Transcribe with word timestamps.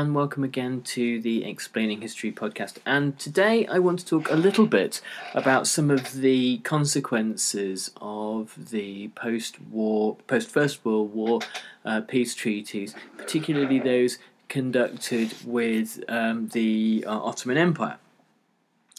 And 0.00 0.12
welcome 0.12 0.42
again 0.42 0.80
to 0.80 1.20
the 1.20 1.44
Explaining 1.44 2.00
History 2.00 2.32
podcast. 2.32 2.78
And 2.84 3.16
today 3.16 3.64
I 3.68 3.78
want 3.78 4.00
to 4.00 4.04
talk 4.04 4.28
a 4.28 4.34
little 4.34 4.66
bit 4.66 5.00
about 5.34 5.68
some 5.68 5.88
of 5.88 6.14
the 6.14 6.58
consequences 6.58 7.92
of 8.00 8.70
the 8.72 9.08
post-war, 9.14 10.16
post-First 10.26 10.84
World 10.84 11.14
War 11.14 11.38
uh, 11.84 12.00
peace 12.00 12.34
treaties, 12.34 12.96
particularly 13.16 13.78
those 13.78 14.18
conducted 14.48 15.32
with 15.44 16.02
um, 16.08 16.48
the 16.48 17.04
uh, 17.06 17.16
Ottoman 17.16 17.56
Empire. 17.56 17.98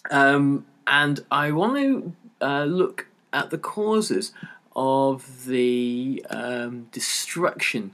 Um, 0.10 0.66
and 0.88 1.26
I 1.30 1.52
want 1.52 1.76
to 1.76 2.14
uh, 2.40 2.64
look 2.64 3.08
at 3.34 3.50
the 3.50 3.58
causes 3.58 4.32
of 4.78 5.46
the 5.46 6.26
um, 6.30 6.88
destruction 6.94 7.92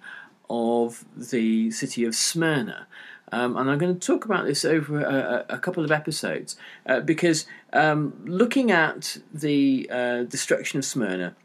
of 0.52 1.06
the 1.16 1.72
city 1.72 2.04
of 2.04 2.14
Smyrna. 2.14 2.86
Um, 3.32 3.56
and 3.56 3.72
I'm 3.72 3.78
going 3.78 3.98
to 3.98 4.06
talk 4.06 4.26
about 4.26 4.46
this 4.46 4.66
over 4.66 5.00
a, 5.00 5.46
a 5.48 5.58
couple 5.58 5.86
of 5.86 5.92
episodes 5.92 6.58
uh, 6.86 7.00
because 7.00 7.46
um, 7.72 8.14
looking 8.26 8.70
at 8.70 9.18
the 9.34 9.90
uh, 9.90 10.24
destruction 10.24 10.80
of 10.80 10.86
Smyrna 10.86 11.38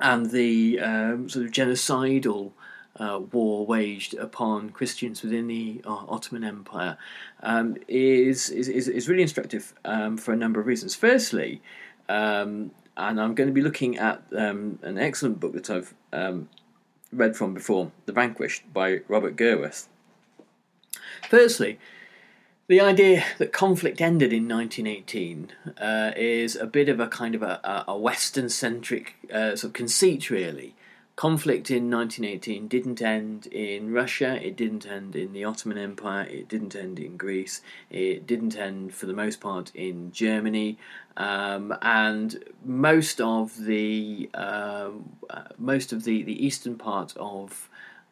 and 0.00 0.30
the 0.30 0.80
um, 0.80 1.28
sort 1.28 1.44
of 1.44 1.52
genocidal 1.52 2.52
uh, 2.96 3.20
war 3.30 3.66
waged 3.66 4.14
upon 4.14 4.70
Christians 4.70 5.22
within 5.22 5.46
the 5.46 5.82
uh, 5.84 6.06
Ottoman 6.08 6.44
Empire 6.44 6.96
um, 7.42 7.76
is, 7.86 8.48
is, 8.48 8.68
is, 8.68 9.08
really 9.08 9.22
instructive 9.22 9.74
um, 9.84 10.16
for 10.16 10.32
a 10.32 10.36
number 10.36 10.58
of 10.58 10.66
reasons. 10.66 10.94
Firstly, 10.94 11.60
um, 12.08 12.70
and 12.96 13.20
I'm 13.20 13.34
going 13.34 13.48
to 13.48 13.52
be 13.52 13.60
looking 13.60 13.98
at 13.98 14.22
an 14.32 14.98
excellent 14.98 15.38
book 15.38 15.52
that 15.52 15.70
I've 15.70 15.94
read 17.12 17.36
from 17.36 17.54
before, 17.54 17.92
The 18.06 18.12
Vanquished 18.12 18.72
by 18.72 19.00
Robert 19.08 19.36
Gerwarth. 19.36 19.86
Firstly, 21.28 21.78
the 22.68 22.80
idea 22.80 23.24
that 23.38 23.52
conflict 23.52 24.00
ended 24.00 24.32
in 24.32 24.46
1918 24.46 25.52
uh, 25.80 26.12
is 26.16 26.54
a 26.54 26.66
bit 26.66 26.88
of 26.88 27.00
a 27.00 27.08
kind 27.08 27.34
of 27.34 27.42
a, 27.42 27.84
a 27.88 27.96
Western 27.96 28.48
centric 28.48 29.14
uh, 29.32 29.56
sort 29.56 29.70
of 29.70 29.72
conceit, 29.72 30.28
really. 30.30 30.74
Conflict 31.18 31.68
in 31.68 31.90
1918 31.90 32.68
didn't 32.68 33.02
end 33.02 33.48
in 33.48 33.92
Russia, 33.92 34.38
it 34.40 34.54
didn't 34.54 34.86
end 34.86 35.16
in 35.16 35.32
the 35.32 35.42
Ottoman 35.42 35.76
Empire, 35.76 36.24
it 36.30 36.46
didn't 36.46 36.76
end 36.76 37.00
in 37.00 37.16
Greece, 37.16 37.60
it 37.90 38.24
didn't 38.24 38.56
end 38.56 38.94
for 38.94 39.06
the 39.06 39.12
most 39.12 39.40
part 39.40 39.72
in 39.74 40.12
Germany, 40.12 40.78
um, 41.16 41.76
and 41.82 42.44
most 42.64 43.20
of 43.20 43.64
the 43.64 44.30
uh, 44.32 44.90
most 45.58 45.92
of 45.92 46.04
the, 46.04 46.22
the 46.22 46.46
eastern 46.46 46.76
part 46.76 47.16
of 47.16 47.68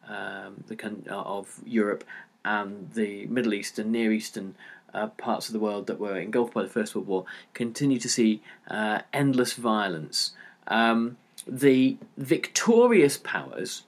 um, 0.09 0.65
the 0.67 0.75
of 1.09 1.61
Europe 1.65 2.03
and 2.43 2.91
the 2.91 3.25
Middle 3.27 3.53
East 3.53 3.79
and 3.79 3.89
Near 3.89 4.11
Eastern 4.11 4.53
uh, 4.93 5.07
parts 5.07 5.47
of 5.47 5.53
the 5.53 5.59
world 5.59 5.87
that 5.87 5.97
were 5.97 6.17
engulfed 6.17 6.53
by 6.53 6.61
the 6.61 6.67
First 6.67 6.93
World 6.93 7.07
War 7.07 7.25
continue 7.53 7.99
to 7.99 8.09
see 8.09 8.41
uh, 8.69 8.99
endless 9.13 9.53
violence. 9.53 10.33
Um, 10.67 11.15
the 11.47 11.97
victorious 12.17 13.17
powers 13.17 13.83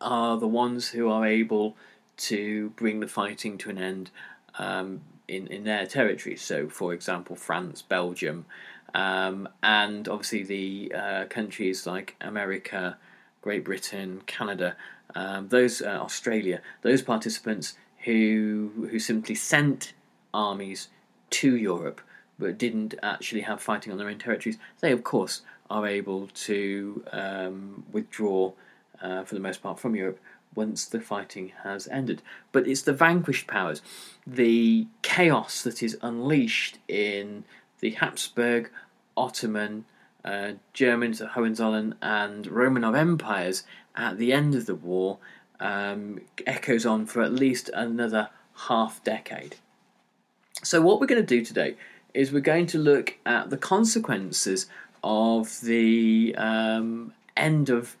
are 0.00 0.36
the 0.36 0.48
ones 0.48 0.90
who 0.90 1.08
are 1.08 1.26
able 1.26 1.76
to 2.16 2.70
bring 2.70 3.00
the 3.00 3.08
fighting 3.08 3.58
to 3.58 3.70
an 3.70 3.78
end 3.78 4.10
um, 4.58 5.00
in, 5.28 5.46
in 5.46 5.64
their 5.64 5.86
territories. 5.86 6.42
So, 6.42 6.68
for 6.68 6.92
example, 6.92 7.36
France, 7.36 7.82
Belgium, 7.82 8.46
um, 8.94 9.48
and 9.62 10.08
obviously 10.08 10.42
the 10.44 10.92
uh, 10.94 11.24
countries 11.26 11.86
like 11.86 12.16
America, 12.20 12.96
Great 13.42 13.64
Britain, 13.64 14.22
Canada, 14.26 14.76
um, 15.14 15.48
those 15.48 15.82
uh, 15.82 15.98
Australia, 16.00 16.60
those 16.82 17.02
participants 17.02 17.74
who 18.04 18.88
who 18.90 18.98
simply 18.98 19.34
sent 19.34 19.94
armies 20.32 20.88
to 21.30 21.56
Europe 21.56 22.00
but 22.38 22.58
didn't 22.58 22.94
actually 23.02 23.42
have 23.42 23.60
fighting 23.60 23.92
on 23.92 23.98
their 23.98 24.08
own 24.08 24.18
territories, 24.18 24.58
they 24.80 24.92
of 24.92 25.04
course 25.04 25.42
are 25.70 25.86
able 25.86 26.28
to 26.28 27.04
um, 27.12 27.84
withdraw 27.92 28.52
uh, 29.00 29.24
for 29.24 29.34
the 29.34 29.40
most 29.40 29.62
part 29.62 29.78
from 29.78 29.96
Europe 29.96 30.18
once 30.54 30.84
the 30.86 31.00
fighting 31.00 31.52
has 31.62 31.88
ended. 31.88 32.22
But 32.52 32.66
it's 32.66 32.82
the 32.82 32.92
vanquished 32.92 33.46
powers, 33.46 33.82
the 34.26 34.86
chaos 35.02 35.62
that 35.62 35.82
is 35.82 35.98
unleashed 36.02 36.78
in 36.86 37.44
the 37.80 37.90
Habsburg, 37.90 38.70
Ottoman, 39.16 39.84
uh, 40.24 40.52
German, 40.72 41.12
Hohenzollern, 41.12 41.96
and 42.00 42.46
Romanov 42.46 42.96
empires 42.96 43.64
at 43.96 44.18
the 44.18 44.32
end 44.32 44.54
of 44.54 44.66
the 44.66 44.74
war 44.74 45.18
um, 45.60 46.20
echoes 46.46 46.86
on 46.86 47.06
for 47.06 47.22
at 47.22 47.32
least 47.32 47.70
another 47.74 48.30
half 48.68 49.02
decade. 49.04 49.56
So, 50.62 50.80
what 50.80 51.00
we're 51.00 51.06
going 51.06 51.22
to 51.22 51.26
do 51.26 51.44
today 51.44 51.76
is 52.14 52.32
we're 52.32 52.40
going 52.40 52.66
to 52.66 52.78
look 52.78 53.18
at 53.26 53.50
the 53.50 53.56
consequences 53.56 54.66
of 55.04 55.60
the 55.60 56.34
um, 56.36 57.12
end 57.36 57.68
of 57.68 57.96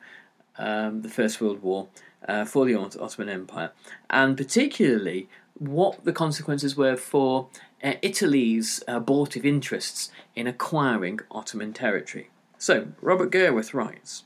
um, 0.58 1.02
the 1.02 1.08
First 1.08 1.40
World 1.40 1.62
War 1.62 1.88
uh, 2.26 2.44
for 2.46 2.64
the 2.64 2.74
Ottoman 2.74 3.28
Empire, 3.28 3.70
and 4.10 4.36
particularly 4.36 5.28
what 5.58 6.04
the 6.04 6.12
consequences 6.12 6.76
were 6.76 6.96
for 6.96 7.48
uh, 7.82 7.92
Italy's 8.02 8.82
abortive 8.88 9.44
interests 9.44 10.10
in 10.34 10.46
acquiring 10.46 11.20
Ottoman 11.30 11.72
territory. 11.72 12.30
So, 12.58 12.88
Robert 13.02 13.30
Gerwarth 13.30 13.74
writes 13.74 14.24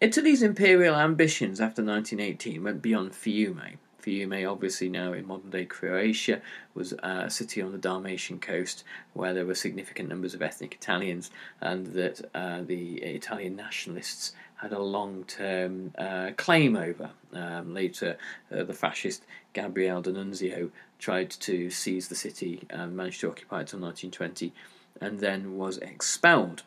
Italy's 0.00 0.42
imperial 0.42 0.94
ambitions 0.94 1.60
after 1.60 1.82
1918 1.82 2.62
went 2.62 2.82
beyond 2.82 3.12
Fiume. 3.12 3.78
Fiume, 4.04 4.50
obviously 4.50 4.88
now 4.88 5.12
in 5.12 5.26
modern 5.26 5.50
day 5.50 5.64
Croatia, 5.64 6.42
was 6.74 6.92
a 7.02 7.30
city 7.30 7.62
on 7.62 7.72
the 7.72 7.78
Dalmatian 7.78 8.38
coast 8.38 8.84
where 9.14 9.32
there 9.32 9.46
were 9.46 9.54
significant 9.54 10.08
numbers 10.08 10.34
of 10.34 10.42
ethnic 10.42 10.74
Italians, 10.74 11.30
and 11.60 11.86
that 11.88 12.20
uh, 12.34 12.60
the 12.62 12.96
Italian 12.96 13.56
nationalists 13.56 14.34
had 14.56 14.72
a 14.72 14.78
long 14.78 15.24
term 15.24 15.92
uh, 15.96 16.32
claim 16.36 16.76
over. 16.76 17.10
Um, 17.32 17.72
later, 17.72 18.18
uh, 18.52 18.64
the 18.64 18.74
fascist 18.74 19.24
Gabriele 19.54 20.02
D'Annunzio 20.02 20.70
tried 20.98 21.30
to 21.30 21.70
seize 21.70 22.08
the 22.08 22.14
city 22.14 22.62
and 22.68 22.96
managed 22.96 23.20
to 23.20 23.30
occupy 23.30 23.58
it 23.58 23.72
until 23.72 23.80
1920 23.80 24.52
and 25.00 25.20
then 25.20 25.56
was 25.56 25.78
expelled. 25.78 26.62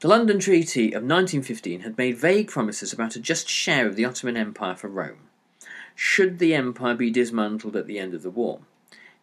The 0.00 0.08
London 0.08 0.38
Treaty 0.38 0.88
of 0.88 1.02
1915 1.02 1.80
had 1.80 1.98
made 1.98 2.16
vague 2.16 2.48
promises 2.48 2.92
about 2.92 3.16
a 3.16 3.20
just 3.20 3.48
share 3.48 3.86
of 3.86 3.96
the 3.96 4.04
Ottoman 4.04 4.36
Empire 4.36 4.76
for 4.76 4.88
Rome 4.88 5.27
should 6.00 6.38
the 6.38 6.54
empire 6.54 6.94
be 6.94 7.10
dismantled 7.10 7.74
at 7.74 7.88
the 7.88 7.98
end 7.98 8.14
of 8.14 8.22
the 8.22 8.30
war. 8.30 8.60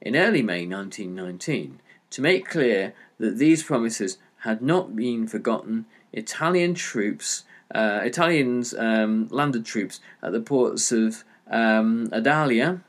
In 0.01 0.13
early 0.13 0.41
May 0.41 0.67
1919, 0.67 1.79
to 2.09 2.21
make 2.21 2.49
clear 2.49 2.93
that 3.17 3.37
these 3.37 3.63
promises 3.63 4.17
had 4.39 4.61
not 4.61 4.93
been 4.93 5.25
forgotten, 5.25 5.85
Italian 6.11 6.73
troops, 6.73 7.45
uh, 7.73 8.01
Italians 8.03 8.73
um, 8.73 9.29
landed 9.31 9.65
troops 9.65 10.01
at 10.21 10.33
the 10.33 10.41
ports 10.41 10.91
of 10.91 11.23
um, 11.49 12.09
Adalia 12.11 12.81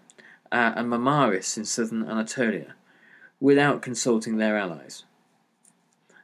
uh, 0.50 0.72
and 0.74 0.90
Marmaris 0.90 1.56
in 1.56 1.64
southern 1.64 2.08
Anatolia 2.08 2.74
without 3.38 3.82
consulting 3.82 4.38
their 4.38 4.58
allies. 4.58 5.04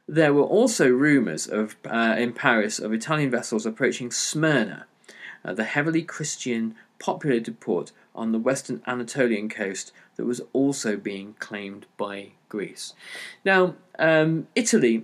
There 0.05 0.33
were 0.33 0.43
also 0.43 0.89
rumours 0.89 1.47
of 1.47 1.77
uh, 1.85 2.15
in 2.17 2.33
Paris 2.33 2.77
of 2.77 2.91
Italian 2.91 3.31
vessels 3.31 3.65
approaching 3.65 4.11
Smyrna, 4.11 4.85
uh, 5.45 5.53
the 5.53 5.63
heavily 5.63 6.01
Christian 6.01 6.75
populated 7.03 7.59
port 7.59 7.91
on 8.15 8.31
the 8.31 8.39
western 8.39 8.81
Anatolian 8.87 9.49
coast 9.49 9.91
that 10.15 10.23
was 10.23 10.39
also 10.53 10.95
being 10.95 11.35
claimed 11.37 11.85
by 11.97 12.29
Greece. 12.47 12.93
Now, 13.43 13.75
um, 13.99 14.47
Italy 14.55 15.03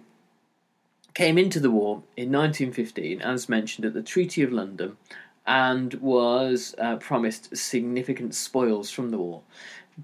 came 1.13 1.38
into 1.38 1.60
the 1.60 1.69
war 1.69 2.04
in 2.16 2.31
1915, 2.31 3.22
as 3.22 3.50
mentioned 3.50 3.86
at 3.86 3.94
the 3.94 4.01
Treaty 4.01 4.42
of 4.42 4.54
London, 4.54 4.96
and 5.46 5.96
was 5.96 6.74
uh, 6.78 6.96
promised 6.96 7.57
significant 7.57 8.34
spoils 8.34 8.90
from 8.90 9.10
the 9.10 9.18
war. 9.18 9.42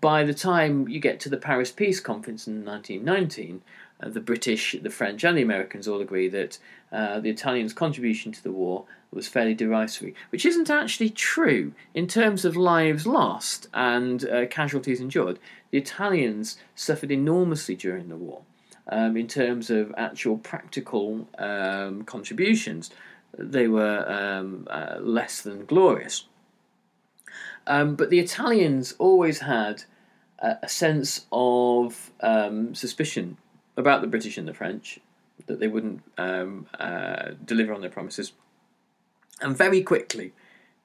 By 0.01 0.23
the 0.23 0.33
time 0.33 0.89
you 0.89 0.99
get 0.99 1.19
to 1.21 1.29
the 1.29 1.37
Paris 1.37 1.71
Peace 1.71 1.99
Conference 2.01 2.47
in 2.47 2.65
1919, 2.65 3.61
uh, 4.01 4.09
the 4.09 4.19
British, 4.19 4.75
the 4.81 4.89
French, 4.89 5.23
and 5.23 5.37
the 5.37 5.41
Americans 5.41 5.87
all 5.87 6.01
agree 6.01 6.27
that 6.27 6.57
uh, 6.91 7.19
the 7.19 7.29
Italians' 7.29 7.71
contribution 7.71 8.31
to 8.33 8.43
the 8.43 8.51
war 8.51 8.85
was 9.11 9.29
fairly 9.29 9.53
derisory, 9.53 10.13
which 10.31 10.45
isn't 10.45 10.69
actually 10.69 11.09
true 11.09 11.71
in 11.93 12.07
terms 12.07 12.43
of 12.43 12.57
lives 12.57 13.07
lost 13.07 13.67
and 13.73 14.27
uh, 14.27 14.47
casualties 14.47 14.99
endured. 14.99 15.39
The 15.71 15.77
Italians 15.77 16.57
suffered 16.73 17.11
enormously 17.11 17.75
during 17.75 18.09
the 18.09 18.17
war. 18.17 18.41
Um, 18.87 19.15
in 19.15 19.27
terms 19.27 19.69
of 19.69 19.93
actual 19.97 20.37
practical 20.37 21.27
um, 21.37 22.03
contributions, 22.03 22.89
they 23.37 23.67
were 23.67 24.05
um, 24.11 24.67
uh, 24.69 24.97
less 24.99 25.41
than 25.41 25.65
glorious. 25.65 26.25
Um, 27.67 27.95
but 27.95 28.09
the 28.09 28.19
Italians 28.19 28.93
always 28.99 29.39
had 29.39 29.83
a, 30.39 30.57
a 30.63 30.69
sense 30.69 31.25
of 31.31 32.11
um, 32.21 32.75
suspicion 32.75 33.37
about 33.77 34.01
the 34.01 34.07
British 34.07 34.37
and 34.37 34.47
the 34.47 34.53
French, 34.53 34.99
that 35.47 35.59
they 35.59 35.67
wouldn't 35.67 36.01
um, 36.17 36.67
uh, 36.79 37.31
deliver 37.43 37.73
on 37.73 37.81
their 37.81 37.89
promises. 37.89 38.33
And 39.41 39.57
very 39.57 39.81
quickly, 39.81 40.33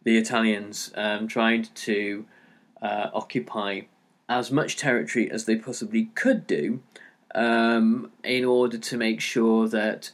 the 0.02 0.16
Italians 0.16 0.92
um, 0.96 1.28
tried 1.28 1.74
to 1.76 2.26
uh, 2.82 3.10
occupy 3.12 3.82
as 4.28 4.50
much 4.50 4.76
territory 4.76 5.30
as 5.30 5.44
they 5.44 5.56
possibly 5.56 6.06
could 6.14 6.46
do 6.46 6.80
um, 7.34 8.10
in 8.24 8.44
order 8.44 8.78
to 8.78 8.96
make 8.96 9.20
sure 9.20 9.68
that 9.68 10.10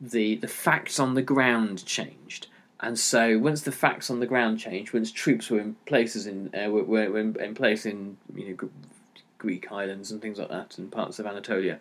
the 0.00 0.36
the 0.36 0.48
facts 0.48 0.98
on 0.98 1.14
the 1.14 1.22
ground 1.22 1.84
changed. 1.84 2.46
And 2.80 2.98
so, 2.98 3.38
once 3.38 3.62
the 3.62 3.72
facts 3.72 4.08
on 4.08 4.20
the 4.20 4.26
ground 4.26 4.60
changed, 4.60 4.92
once 4.92 5.10
troops 5.10 5.50
were 5.50 5.58
in 5.58 5.74
places 5.86 6.26
in 6.26 6.54
uh, 6.54 6.70
were, 6.70 6.84
were 6.84 7.18
in, 7.18 7.36
in, 7.40 7.54
place 7.54 7.84
in 7.84 8.16
you 8.34 8.56
know 8.60 8.70
Greek 9.38 9.72
islands 9.72 10.12
and 10.12 10.22
things 10.22 10.38
like 10.38 10.48
that, 10.50 10.78
and 10.78 10.90
parts 10.90 11.18
of 11.18 11.26
Anatolia, 11.26 11.80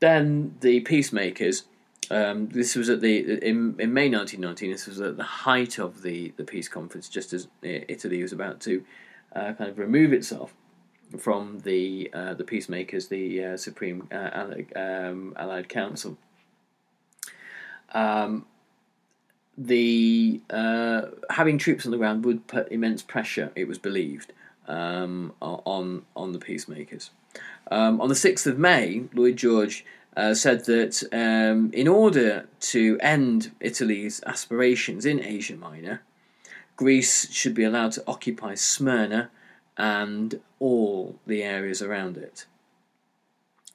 then 0.00 0.56
the 0.60 0.80
peacemakers. 0.80 1.64
Um, 2.10 2.48
this 2.48 2.74
was 2.74 2.88
at 2.90 3.00
the 3.00 3.18
in, 3.18 3.76
in 3.78 3.94
May 3.94 4.10
1919. 4.10 4.72
This 4.72 4.86
was 4.86 5.00
at 5.00 5.16
the 5.16 5.22
height 5.22 5.78
of 5.78 6.02
the, 6.02 6.32
the 6.36 6.44
peace 6.44 6.68
conference, 6.68 7.08
just 7.08 7.32
as 7.32 7.46
Italy 7.62 8.20
was 8.20 8.32
about 8.32 8.60
to 8.62 8.84
uh, 9.34 9.52
kind 9.52 9.70
of 9.70 9.78
remove 9.78 10.12
itself 10.12 10.52
from 11.18 11.60
the 11.60 12.10
uh, 12.12 12.34
the 12.34 12.44
peacemakers, 12.44 13.08
the 13.08 13.44
uh, 13.44 13.56
Supreme 13.56 14.08
uh, 14.12 14.30
Allied, 14.32 14.72
um, 14.76 15.34
Allied 15.36 15.68
Council. 15.68 16.18
Um, 17.92 18.46
the 19.60 20.40
uh, 20.48 21.02
having 21.28 21.58
troops 21.58 21.84
on 21.84 21.92
the 21.92 21.98
ground 21.98 22.24
would 22.24 22.46
put 22.46 22.72
immense 22.72 23.02
pressure. 23.02 23.52
It 23.54 23.68
was 23.68 23.78
believed 23.78 24.32
um, 24.66 25.34
on 25.40 26.06
on 26.16 26.32
the 26.32 26.38
peacemakers. 26.38 27.10
Um, 27.70 28.00
on 28.00 28.08
the 28.08 28.14
sixth 28.14 28.46
of 28.46 28.58
May, 28.58 29.04
Lloyd 29.12 29.36
George 29.36 29.84
uh, 30.16 30.34
said 30.34 30.64
that 30.64 31.02
um, 31.12 31.70
in 31.72 31.86
order 31.86 32.46
to 32.60 32.98
end 33.00 33.52
Italy's 33.60 34.22
aspirations 34.26 35.04
in 35.04 35.22
Asia 35.22 35.56
Minor, 35.56 36.02
Greece 36.76 37.30
should 37.30 37.54
be 37.54 37.62
allowed 37.62 37.92
to 37.92 38.04
occupy 38.08 38.54
Smyrna 38.54 39.30
and 39.76 40.40
all 40.58 41.16
the 41.26 41.42
areas 41.42 41.80
around 41.82 42.16
it. 42.16 42.46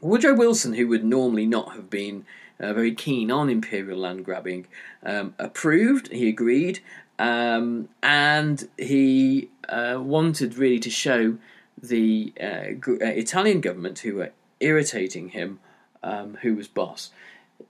Woodrow 0.01 0.35
Wilson, 0.35 0.73
who 0.73 0.87
would 0.87 1.05
normally 1.05 1.45
not 1.45 1.73
have 1.73 1.89
been 1.89 2.25
uh, 2.59 2.73
very 2.73 2.93
keen 2.93 3.31
on 3.31 3.49
imperial 3.49 3.99
land 3.99 4.25
grabbing, 4.25 4.67
um, 5.03 5.33
approved, 5.39 6.11
he 6.11 6.29
agreed, 6.29 6.79
um, 7.19 7.89
and 8.03 8.67
he 8.77 9.49
uh, 9.69 9.97
wanted 9.99 10.57
really 10.57 10.79
to 10.79 10.89
show 10.89 11.37
the 11.81 12.33
uh, 12.39 12.45
uh, 12.45 13.05
Italian 13.05 13.61
government, 13.61 13.99
who 13.99 14.15
were 14.15 14.31
irritating 14.59 15.29
him, 15.29 15.59
um, 16.03 16.37
who 16.41 16.55
was 16.55 16.67
boss. 16.67 17.11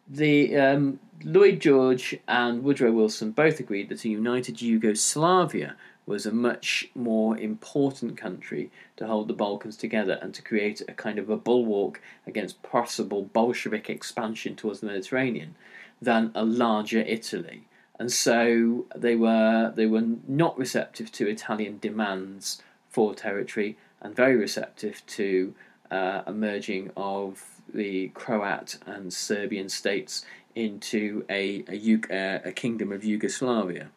The 0.08 0.56
um, 0.58 1.00
Lloyd 1.24 1.60
George 1.60 2.18
and 2.28 2.64
Woodrow 2.64 2.92
Wilson 2.92 3.32
both 3.32 3.60
agreed 3.60 3.90
that 3.90 4.06
a 4.06 4.10
united 4.10 4.62
Yugoslavia 4.62 5.76
was 6.06 6.26
a 6.26 6.32
much 6.32 6.90
more 6.94 7.38
important 7.38 8.18
country 8.18 8.70
to 8.98 9.08
hold 9.08 9.28
the 9.28 9.34
Balkans 9.34 9.76
together 9.76 10.20
and 10.22 10.34
to 10.34 10.42
create 10.42 10.82
a 10.88 10.94
kind 10.94 11.18
of 11.18 11.30
a 11.30 11.38
bulwark 11.38 12.02
against 12.28 12.62
possible 12.62 13.24
Bolshevik 13.24 13.90
expansion 13.90 14.56
towards 14.56 14.82
the 14.82 14.88
Mediterranean 14.88 15.56
than 16.02 16.32
a 16.36 16.46
larger 16.46 17.00
Italy. 17.00 17.64
And 17.98 18.12
so 18.12 18.86
they 18.96 19.16
were 19.16 19.72
they 19.76 19.86
were 19.86 20.04
not 20.28 20.58
receptive 20.58 21.12
to 21.14 21.30
Italian 21.30 21.80
demands 21.80 22.62
for 22.90 23.16
territory 23.16 23.78
and 24.02 24.16
very 24.16 24.36
receptive 24.36 25.02
to 25.08 25.56
uh, 25.90 26.22
a 26.26 26.34
merging 26.34 26.92
of 26.96 27.44
the 27.74 28.10
Croat 28.10 28.78
and 28.86 29.14
Serbian 29.14 29.70
states 29.70 30.26
into 30.54 31.26
a, 31.30 31.64
a, 31.68 32.00
uh, 32.10 32.40
a 32.46 32.52
kingdom 32.52 32.92
of 32.92 33.04
Yugoslavia. 33.04 33.90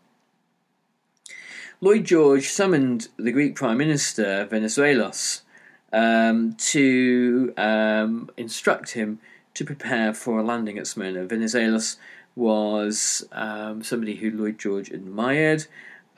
Lloyd 1.80 2.06
George 2.06 2.48
summoned 2.48 3.06
the 3.16 3.30
Greek 3.30 3.54
Prime 3.54 3.78
Minister 3.78 4.48
Venizelos 4.50 5.42
um, 5.92 6.54
to 6.54 7.54
um, 7.56 8.28
instruct 8.36 8.94
him 8.94 9.20
to 9.54 9.64
prepare 9.64 10.12
for 10.12 10.40
a 10.40 10.42
landing 10.42 10.76
at 10.76 10.88
Smyrna. 10.88 11.24
Venizelos 11.24 11.96
was 12.34 13.24
um, 13.30 13.84
somebody 13.84 14.16
who 14.16 14.32
Lloyd 14.32 14.58
George 14.58 14.90
admired. 14.90 15.66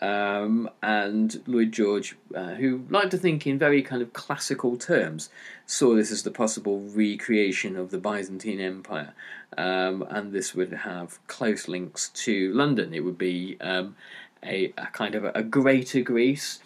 Um, 0.03 0.71
and 0.83 1.43
Lloyd 1.47 1.73
George, 1.73 2.17
uh, 2.35 2.55
who 2.55 2.87
liked 2.89 3.11
to 3.11 3.19
think 3.19 3.47
in 3.47 3.59
very 3.59 3.83
kind 3.83 4.01
of 4.01 4.15
classical 4.15 4.79
terms, 4.79 5.29
saw 5.67 5.95
this 5.95 6.11
as 6.11 6.23
the 6.23 6.31
possible 6.31 6.81
recreation 6.81 7.77
of 7.77 7.91
the 7.91 7.99
Byzantine 7.99 8.61
Empire, 8.61 9.13
um, 9.59 10.03
and 10.09 10.33
this 10.33 10.55
would 10.55 10.73
have 10.73 11.19
close 11.27 11.69
links 11.69 12.09
to 12.11 12.51
London. 12.55 12.95
It 12.95 13.05
would 13.05 13.19
be 13.19 13.59
um, 13.61 13.95
a, 14.45 14.73
a, 14.79 14.87
kind 14.93 15.15
of 15.15 15.25
a, 15.25 15.33
a 15.35 15.43
greater 15.43 16.01
Greece, 16.01 16.61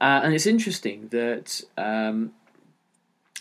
uh, 0.00 0.20
and 0.22 0.34
it's 0.34 0.46
interesting 0.46 1.08
that 1.08 1.62
um, 1.76 2.32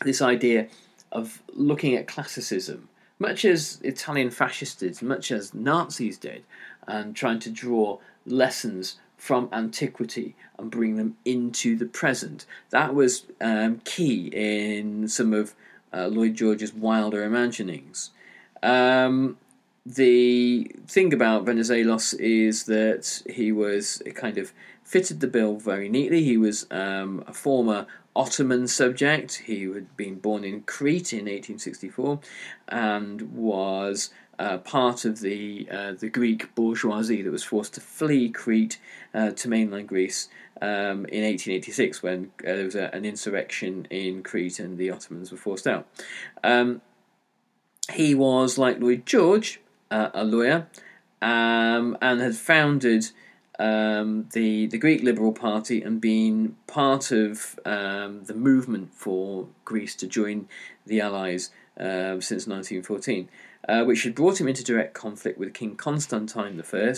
this 0.04 0.22
idea 0.22 0.68
of 1.12 1.42
looking 1.54 1.96
at 1.96 2.08
classicism, 2.08 2.90
much 3.20 3.46
as 3.46 3.80
Italian 3.84 4.30
fascists 4.30 4.76
did, 4.76 5.02
much 5.02 5.32
as 5.32 5.54
Nazis 5.54 6.18
did, 6.18 6.44
and 6.88 7.16
trying 7.16 7.40
to 7.40 7.50
draw 7.50 8.00
lessons 8.26 8.98
from 9.18 9.50
antiquity 9.52 10.36
and 10.60 10.70
bring 10.70 10.96
them 10.96 11.18
into 11.26 11.76
the 11.76 11.86
present. 11.86 12.46
That 12.70 12.94
was 12.94 13.26
um, 13.42 13.82
key 13.84 14.30
in 14.32 15.08
some 15.08 15.34
of 15.34 15.56
uh, 15.94 16.08
Lloyd 16.08 16.36
George's 16.36 16.74
wilder 16.74 17.24
imaginings. 17.24 18.12
Um, 18.62 19.38
the 19.88 20.70
thing 20.86 21.14
about 21.14 21.46
Venizelos 21.46 22.14
is 22.20 22.66
that 22.66 23.22
he 23.30 23.54
was 23.54 24.02
kind 24.16 24.38
of 24.38 24.52
fitted 24.84 25.22
the 25.22 25.28
bill 25.28 25.56
very 25.56 25.88
neatly. 25.88 26.24
He 26.26 26.36
was 26.36 26.68
um, 26.72 27.24
a 27.26 27.32
former 27.34 27.88
Ottoman 28.14 28.68
subject. 28.68 29.44
He 29.46 29.64
had 29.64 29.96
been 29.96 30.20
born 30.20 30.44
in 30.44 30.64
Crete 30.64 31.14
in 31.14 31.26
1864 31.26 32.20
and 32.68 33.34
was 33.34 34.10
uh, 34.38 34.58
part 34.58 35.06
of 35.06 35.22
the 35.22 35.68
uh, 35.72 35.94
the 35.94 36.10
Greek 36.10 36.54
bourgeoisie 36.54 37.22
that 37.22 37.32
was 37.32 37.46
forced 37.46 37.74
to 37.76 37.82
flee 37.82 38.30
Crete 38.30 38.80
uh, 39.14 39.32
to 39.32 39.48
mainland 39.48 39.88
Greece 39.88 40.28
um, 40.62 41.06
in 41.06 41.24
1886 41.24 42.04
when 42.04 42.32
uh, 42.42 42.48
there 42.54 42.66
was 42.66 42.76
a, 42.76 42.94
an 42.94 43.06
insurrection 43.06 43.88
in 43.90 44.22
Crete 44.22 44.60
and 44.60 44.78
the 44.78 44.92
Ottomans 44.92 45.32
were 45.32 45.38
forced 45.38 45.66
out. 45.66 45.88
Um, 46.44 46.82
he 47.94 48.14
was, 48.14 48.58
like 48.58 48.82
Lloyd 48.82 49.06
George, 49.06 49.62
uh, 49.92 50.10
a 50.14 50.24
lawyer 50.24 50.68
um, 51.22 51.98
and 52.02 52.22
had 52.22 52.36
founded 52.36 53.10
um, 53.60 54.28
the 54.34 54.68
the 54.68 54.78
Greek 54.78 55.02
Liberal 55.02 55.32
Party 55.32 55.82
and 55.82 56.00
been 56.00 56.56
part 56.68 57.12
of 57.12 57.60
um, 57.66 58.24
the 58.26 58.36
movement 58.36 58.94
for 58.94 59.48
Greece 59.66 59.96
to 59.96 60.08
join 60.08 60.48
the 60.86 61.02
Allies 61.02 61.50
uh, 61.80 62.20
since 62.20 62.48
1914. 62.48 63.30
uh, 63.68 63.84
which 63.84 64.04
had 64.04 64.16
brought 64.16 64.40
him 64.40 64.48
into 64.48 64.64
direct 64.64 64.94
conflict 64.94 65.38
with 65.38 65.54
King 65.54 65.76
Constantine 65.76 66.62
I, 66.74 66.94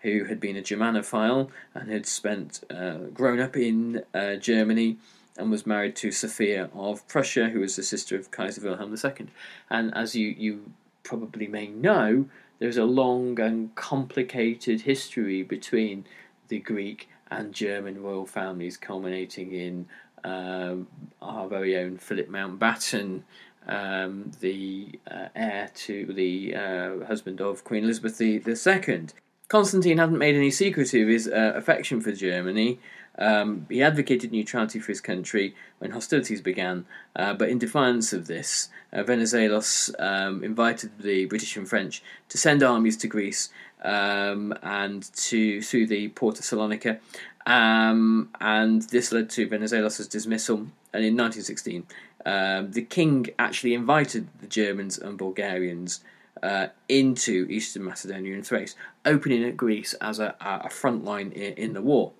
who 0.00 0.24
had 0.24 0.40
been 0.40 0.56
a 0.56 0.62
Germanophile 0.62 1.50
and 1.74 1.90
had 1.90 2.06
spent 2.06 2.62
uh, 2.70 3.08
grown 3.12 3.40
up 3.40 3.56
in 3.56 4.02
uh, 4.14 4.36
Germany 4.36 4.98
and 5.36 5.50
was 5.50 5.66
married 5.66 5.96
to 5.96 6.12
Sophia 6.12 6.70
of 6.74 7.06
Prussia, 7.08 7.48
who 7.48 7.60
was 7.60 7.76
the 7.76 7.82
sister 7.82 8.16
of 8.16 8.30
Kaiser 8.30 8.60
Wilhelm 8.60 8.94
II. 8.94 9.26
And 9.70 9.94
as 9.96 10.14
you, 10.14 10.28
you 10.28 10.72
probably 11.02 11.46
may 11.46 11.68
know, 11.68 12.26
there's 12.58 12.76
a 12.76 12.84
long 12.84 13.40
and 13.40 13.74
complicated 13.74 14.82
history 14.82 15.42
between 15.42 16.04
the 16.48 16.58
Greek 16.58 17.08
and 17.30 17.52
German 17.52 18.02
royal 18.02 18.26
families, 18.26 18.76
culminating 18.76 19.52
in 19.52 19.86
um, 20.24 20.86
our 21.20 21.48
very 21.48 21.76
own 21.76 21.98
Philip 21.98 22.28
Mountbatten, 22.28 23.22
um, 23.66 24.30
the 24.40 24.98
uh, 25.10 25.28
heir 25.34 25.70
to 25.74 26.12
the 26.12 26.54
uh, 26.54 27.04
husband 27.06 27.40
of 27.40 27.64
Queen 27.64 27.84
Elizabeth 27.84 28.20
II. 28.20 29.06
Constantine 29.48 29.98
hadn't 29.98 30.18
made 30.18 30.34
any 30.34 30.50
secret 30.50 30.94
of 30.94 31.08
his 31.08 31.28
uh, 31.28 31.52
affection 31.54 32.00
for 32.00 32.12
Germany. 32.12 32.78
Um, 33.18 33.66
he 33.68 33.82
advocated 33.82 34.32
neutrality 34.32 34.78
for 34.78 34.90
his 34.90 35.00
country 35.00 35.54
when 35.78 35.90
hostilities 35.90 36.40
began, 36.40 36.86
uh, 37.14 37.34
but 37.34 37.50
in 37.50 37.58
defiance 37.58 38.12
of 38.12 38.26
this, 38.26 38.70
uh, 38.92 39.02
Venizelos 39.02 39.94
um, 40.00 40.42
invited 40.42 40.90
the 40.98 41.26
British 41.26 41.56
and 41.56 41.68
French 41.68 42.02
to 42.30 42.38
send 42.38 42.62
armies 42.62 42.96
to 42.98 43.06
Greece 43.06 43.50
um, 43.82 44.54
and 44.62 45.12
to 45.14 45.60
through 45.60 45.86
the 45.86 46.08
port 46.08 46.38
of 46.38 46.44
Salonika, 46.44 47.00
um, 47.46 48.30
and 48.40 48.82
this 48.82 49.12
led 49.12 49.28
to 49.30 49.48
Venizelos' 49.48 50.08
dismissal. 50.08 50.66
And 50.94 51.04
in 51.04 51.16
1916, 51.16 51.86
um, 52.24 52.72
the 52.72 52.82
king 52.82 53.26
actually 53.38 53.74
invited 53.74 54.28
the 54.40 54.46
Germans 54.46 54.98
and 54.98 55.18
Bulgarians 55.18 56.00
uh, 56.42 56.68
into 56.88 57.46
Eastern 57.50 57.84
Macedonia 57.84 58.34
and 58.34 58.46
Thrace, 58.46 58.74
opening 59.04 59.44
at 59.44 59.56
Greece 59.56 59.94
as 59.94 60.18
a, 60.18 60.34
a 60.40 60.70
front 60.70 61.04
line 61.04 61.32
in, 61.32 61.54
in 61.54 61.72
the 61.72 61.82
war. 61.82 62.12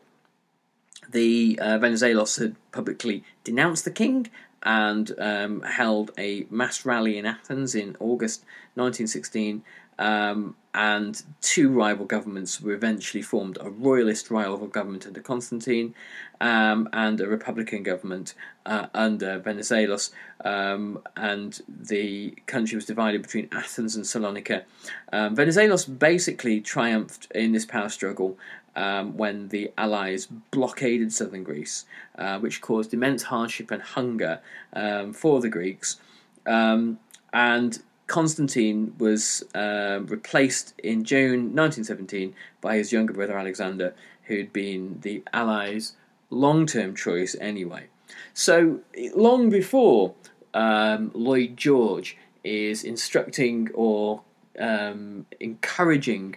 The 1.08 1.58
uh, 1.60 1.78
Venizelos 1.78 2.38
had 2.38 2.56
publicly 2.72 3.24
denounced 3.44 3.84
the 3.84 3.90
king 3.90 4.30
and 4.62 5.12
um, 5.18 5.62
held 5.62 6.12
a 6.16 6.46
mass 6.48 6.84
rally 6.84 7.18
in 7.18 7.26
Athens 7.26 7.74
in 7.74 7.96
August 7.98 8.44
1916 8.74 9.62
um, 9.98 10.56
and 10.74 11.22
two 11.42 11.68
rival 11.68 12.06
governments 12.06 12.60
were 12.60 12.72
eventually 12.72 13.22
formed 13.22 13.58
a 13.60 13.68
royalist 13.68 14.30
rival 14.30 14.66
government 14.66 15.06
under 15.06 15.20
Constantine 15.20 15.94
um, 16.40 16.88
and 16.94 17.20
a 17.20 17.28
republican 17.28 17.82
government 17.82 18.34
uh, 18.64 18.86
under 18.94 19.38
Venizelos. 19.38 20.10
Um, 20.44 21.02
and 21.14 21.60
the 21.68 22.30
country 22.46 22.74
was 22.74 22.86
divided 22.86 23.22
between 23.22 23.48
Athens 23.52 23.94
and 23.94 24.04
Salonika. 24.04 24.64
Um, 25.12 25.36
Venizelos 25.36 25.86
basically 25.98 26.60
triumphed 26.60 27.30
in 27.32 27.52
this 27.52 27.66
power 27.66 27.90
struggle 27.90 28.38
um, 28.76 29.16
when 29.16 29.48
the 29.48 29.70
Allies 29.76 30.26
blockaded 30.50 31.12
southern 31.12 31.44
Greece, 31.44 31.84
uh, 32.18 32.38
which 32.38 32.60
caused 32.60 32.94
immense 32.94 33.24
hardship 33.24 33.70
and 33.70 33.82
hunger 33.82 34.40
um, 34.72 35.12
for 35.12 35.40
the 35.40 35.48
Greeks. 35.48 36.00
Um, 36.46 36.98
and 37.32 37.82
Constantine 38.06 38.94
was 38.98 39.42
uh, 39.54 40.00
replaced 40.04 40.74
in 40.78 41.04
June 41.04 41.54
1917 41.54 42.34
by 42.60 42.76
his 42.76 42.92
younger 42.92 43.12
brother 43.12 43.38
Alexander, 43.38 43.94
who'd 44.24 44.52
been 44.52 44.98
the 45.02 45.22
Allies' 45.32 45.94
long 46.30 46.66
term 46.66 46.94
choice 46.94 47.36
anyway. 47.40 47.86
So, 48.34 48.80
long 49.14 49.50
before 49.50 50.14
um, 50.54 51.10
Lloyd 51.14 51.56
George 51.56 52.16
is 52.44 52.84
instructing 52.84 53.70
or 53.74 54.22
um, 54.58 55.26
encouraging 55.40 56.36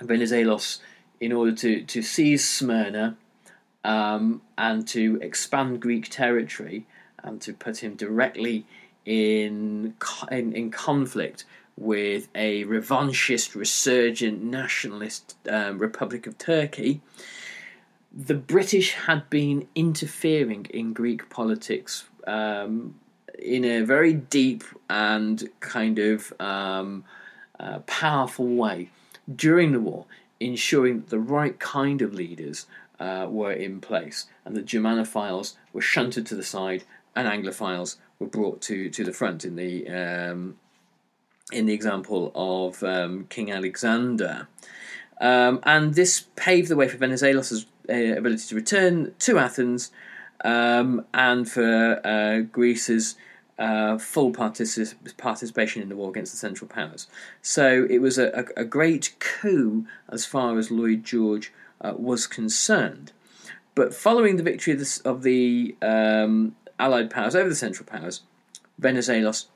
Venizelos 0.00 0.78
in 1.20 1.32
order 1.32 1.52
to, 1.52 1.82
to 1.82 2.02
seize 2.02 2.48
Smyrna 2.48 3.16
um, 3.84 4.42
and 4.56 4.86
to 4.88 5.18
expand 5.22 5.80
Greek 5.80 6.08
territory 6.08 6.86
and 7.22 7.40
to 7.42 7.52
put 7.52 7.78
him 7.78 7.94
directly 7.94 8.66
in, 9.04 9.94
in, 10.30 10.52
in 10.52 10.70
conflict 10.70 11.44
with 11.76 12.28
a 12.34 12.64
revanchist, 12.64 13.54
resurgent, 13.54 14.42
nationalist 14.42 15.36
um, 15.48 15.78
Republic 15.78 16.26
of 16.26 16.36
Turkey, 16.36 17.00
the 18.12 18.34
British 18.34 18.92
had 18.92 19.28
been 19.30 19.66
interfering 19.74 20.66
in 20.70 20.92
Greek 20.92 21.30
politics 21.30 22.04
um, 22.26 22.94
in 23.38 23.64
a 23.64 23.80
very 23.82 24.12
deep 24.12 24.64
and 24.88 25.48
kind 25.60 25.98
of 25.98 26.32
um, 26.40 27.04
uh, 27.58 27.78
powerful 27.80 28.46
way 28.46 28.90
during 29.34 29.72
the 29.72 29.80
war, 29.80 30.06
ensuring 30.40 31.00
that 31.00 31.10
the 31.10 31.20
right 31.20 31.58
kind 31.58 32.02
of 32.02 32.14
leaders 32.14 32.66
uh, 32.98 33.26
were 33.28 33.52
in 33.52 33.80
place 33.80 34.26
and 34.44 34.56
that 34.56 34.66
Germanophiles 34.66 35.54
were 35.72 35.80
shunted 35.80 36.26
to 36.26 36.34
the 36.34 36.42
side 36.42 36.84
and 37.14 37.28
Anglophiles 37.28 37.96
were 38.18 38.26
brought 38.26 38.60
to, 38.62 38.90
to 38.90 39.04
the 39.04 39.12
front 39.12 39.44
in 39.44 39.56
the 39.56 39.88
um, 39.88 40.56
in 41.52 41.66
the 41.66 41.72
example 41.72 42.30
of 42.34 42.82
um, 42.84 43.26
King 43.28 43.50
Alexander. 43.50 44.46
Um, 45.20 45.60
and 45.64 45.94
this 45.94 46.26
paved 46.36 46.68
the 46.68 46.76
way 46.76 46.88
for 46.88 46.96
Venizelos' 46.96 47.66
uh, 47.88 48.16
ability 48.16 48.44
to 48.48 48.54
return 48.54 49.14
to 49.18 49.38
Athens 49.38 49.90
um, 50.44 51.04
and 51.12 51.50
for 51.50 52.00
uh, 52.06 52.40
Greece's 52.40 53.16
uh, 53.60 53.98
full 53.98 54.32
particip- 54.32 55.16
participation 55.18 55.82
in 55.82 55.90
the 55.90 55.96
war 55.96 56.08
against 56.08 56.32
the 56.32 56.38
Central 56.38 56.66
Powers. 56.66 57.06
So 57.42 57.86
it 57.90 57.98
was 57.98 58.18
a, 58.18 58.28
a, 58.30 58.62
a 58.62 58.64
great 58.64 59.14
coup 59.18 59.86
as 60.08 60.24
far 60.24 60.58
as 60.58 60.70
Lloyd 60.70 61.04
George 61.04 61.52
uh, 61.82 61.92
was 61.96 62.26
concerned. 62.26 63.12
But 63.74 63.94
following 63.94 64.36
the 64.36 64.42
victory 64.42 64.72
of 64.72 64.80
the, 64.80 65.00
of 65.04 65.22
the 65.22 65.76
um, 65.82 66.56
Allied 66.78 67.10
powers 67.10 67.36
over 67.36 67.48
the 67.48 67.54
Central 67.54 67.86
Powers, 67.86 68.22
Venizelos 68.80 69.46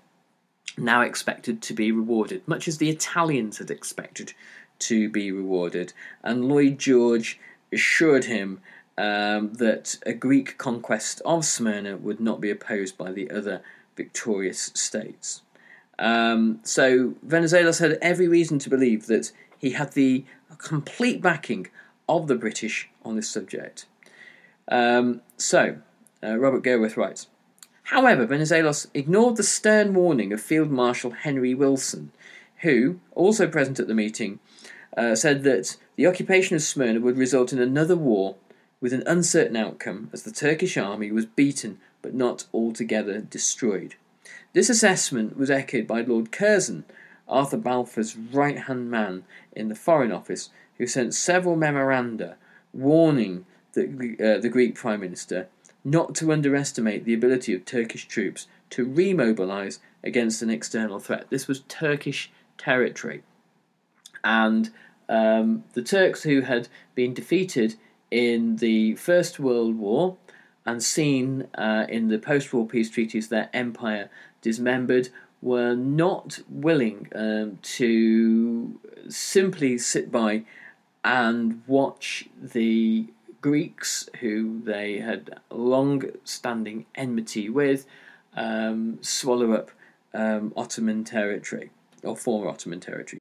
now 0.77 1.01
expected 1.01 1.63
to 1.63 1.73
be 1.73 1.91
rewarded, 1.91 2.47
much 2.47 2.69
as 2.69 2.79
the 2.79 2.91
Italians 2.91 3.59
had 3.59 3.71
expected 3.71 4.35
to 4.81 5.09
be 5.09 5.33
rewarded. 5.33 5.95
And 6.23 6.47
Lloyd 6.47 6.79
George 6.79 7.41
assured 7.73 8.27
him 8.27 8.61
um, 8.99 9.55
that 9.55 9.97
a 10.05 10.13
Greek 10.13 10.59
conquest 10.59 11.23
of 11.25 11.45
Smyrna 11.45 11.97
would 11.97 12.21
not 12.21 12.41
be 12.41 12.51
opposed 12.51 12.99
by 12.99 13.11
the 13.13 13.31
other 13.31 13.63
victorious 13.97 14.71
states. 14.75 15.43
Um, 15.99 16.61
so 16.63 17.15
Venizelos 17.27 17.81
had 17.81 17.99
every 18.03 18.29
reason 18.29 18.59
to 18.61 18.71
believe 18.71 19.07
that 19.07 19.31
he 19.59 19.71
had 19.71 19.93
the 19.93 20.25
complete 20.59 21.23
backing 21.23 21.69
of 22.09 22.27
the 22.27 22.35
British 22.35 22.89
on 23.05 23.17
this 23.17 23.29
subject. 23.29 23.87
Um, 24.69 25.21
so 25.37 25.79
uh, 26.23 26.37
Robert 26.37 26.63
Gerwarth 26.63 26.97
writes 26.97 27.29
However, 27.85 28.27
Venizelos 28.27 28.87
ignored 28.95 29.37
the 29.37 29.43
stern 29.43 29.95
warning 29.95 30.33
of 30.33 30.41
Field 30.41 30.71
Marshal 30.71 31.11
Henry 31.11 31.55
Wilson, 31.55 32.13
who, 32.59 32.99
also 33.15 33.47
present 33.47 33.79
at 33.79 33.89
the 33.89 33.95
meeting, 33.95 34.41
uh, 34.97 35.15
said 35.15 35.43
that 35.45 35.77
the 35.97 36.07
occupation 36.07 36.57
of 36.57 36.63
Smyrna 36.63 37.01
would 37.01 37.19
result 37.19 37.53
in 37.53 37.61
another 37.61 37.97
war 37.97 38.37
with 38.81 38.93
an 38.93 39.03
uncertain 39.07 39.57
outcome 39.57 40.09
as 40.13 40.23
the 40.23 40.31
Turkish 40.31 40.77
army 40.77 41.11
was 41.11 41.27
beaten 41.27 41.79
but 42.05 42.13
not 42.13 42.45
altogether 42.53 43.23
destroyed. 43.23 43.95
This 44.53 44.69
assessment 44.69 45.39
was 45.39 45.51
echoed 45.51 45.87
by 45.87 46.03
Lord 46.03 46.31
Curzon, 46.31 46.85
Arthur 47.27 47.57
Balfour's 47.57 48.15
right 48.15 48.59
hand 48.59 48.91
man 48.91 49.25
in 49.53 49.69
the 49.71 49.75
Foreign 49.75 50.13
Office, 50.13 50.51
who 50.77 50.87
sent 50.87 51.15
several 51.15 51.57
memoranda 51.57 52.37
warning 52.75 53.47
the, 53.73 54.17
uh, 54.21 54.39
the 54.39 54.51
Greek 54.51 54.75
Prime 54.75 55.01
Minister 55.01 55.49
not 55.83 56.15
to 56.17 56.31
underestimate 56.31 57.07
the 57.07 57.15
ability 57.15 57.55
of 57.55 57.65
Turkish 57.65 58.07
troops 58.07 58.49
to 58.69 58.87
remobilize 58.87 59.79
against 60.03 60.43
an 60.43 60.51
external 60.51 60.99
threat. 60.99 61.31
This 61.31 61.49
was 61.49 61.61
Turkish 61.69 62.31
territory. 62.59 63.23
And 64.23 64.71
um, 65.09 65.65
the 65.73 65.83
Turks, 65.83 66.25
who 66.25 66.43
had 66.43 66.69
been 66.95 67.15
defeated 67.15 67.77
in 68.11 68.57
the 68.57 68.95
First 68.97 69.41
World 69.41 69.77
War 69.77 70.19
and 70.67 70.83
seen 70.83 71.49
uh, 71.55 71.87
in 71.89 72.09
the 72.09 72.19
post 72.19 72.53
war 72.53 72.67
peace 72.67 72.91
treaties 72.91 73.29
their 73.29 73.51
empire 73.53 74.09
dismembered, 74.41 75.09
were 75.43 75.75
not 75.75 76.41
willing 76.49 77.09
um, 77.15 77.59
to 77.63 78.81
simply 79.09 79.77
sit 79.77 80.11
by 80.11 80.43
and 81.05 81.63
watch 81.67 82.27
the 82.41 83.07
Greeks, 83.43 84.09
who 84.21 84.63
they 84.65 85.01
had 85.01 85.39
long 85.51 86.03
standing 86.25 86.87
enmity 86.95 87.51
with, 87.51 87.85
um, 88.35 88.99
swallow 89.03 89.53
up 89.53 89.71
um, 90.15 90.55
Ottoman 90.57 91.05
territory, 91.05 91.71
or 92.03 92.17
former 92.17 92.49
Ottoman 92.49 92.81
territory. 92.81 93.21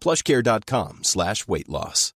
plushcare.com 0.00 1.04
slash 1.04 1.46
weight 1.46 1.68
loss. 1.68 2.12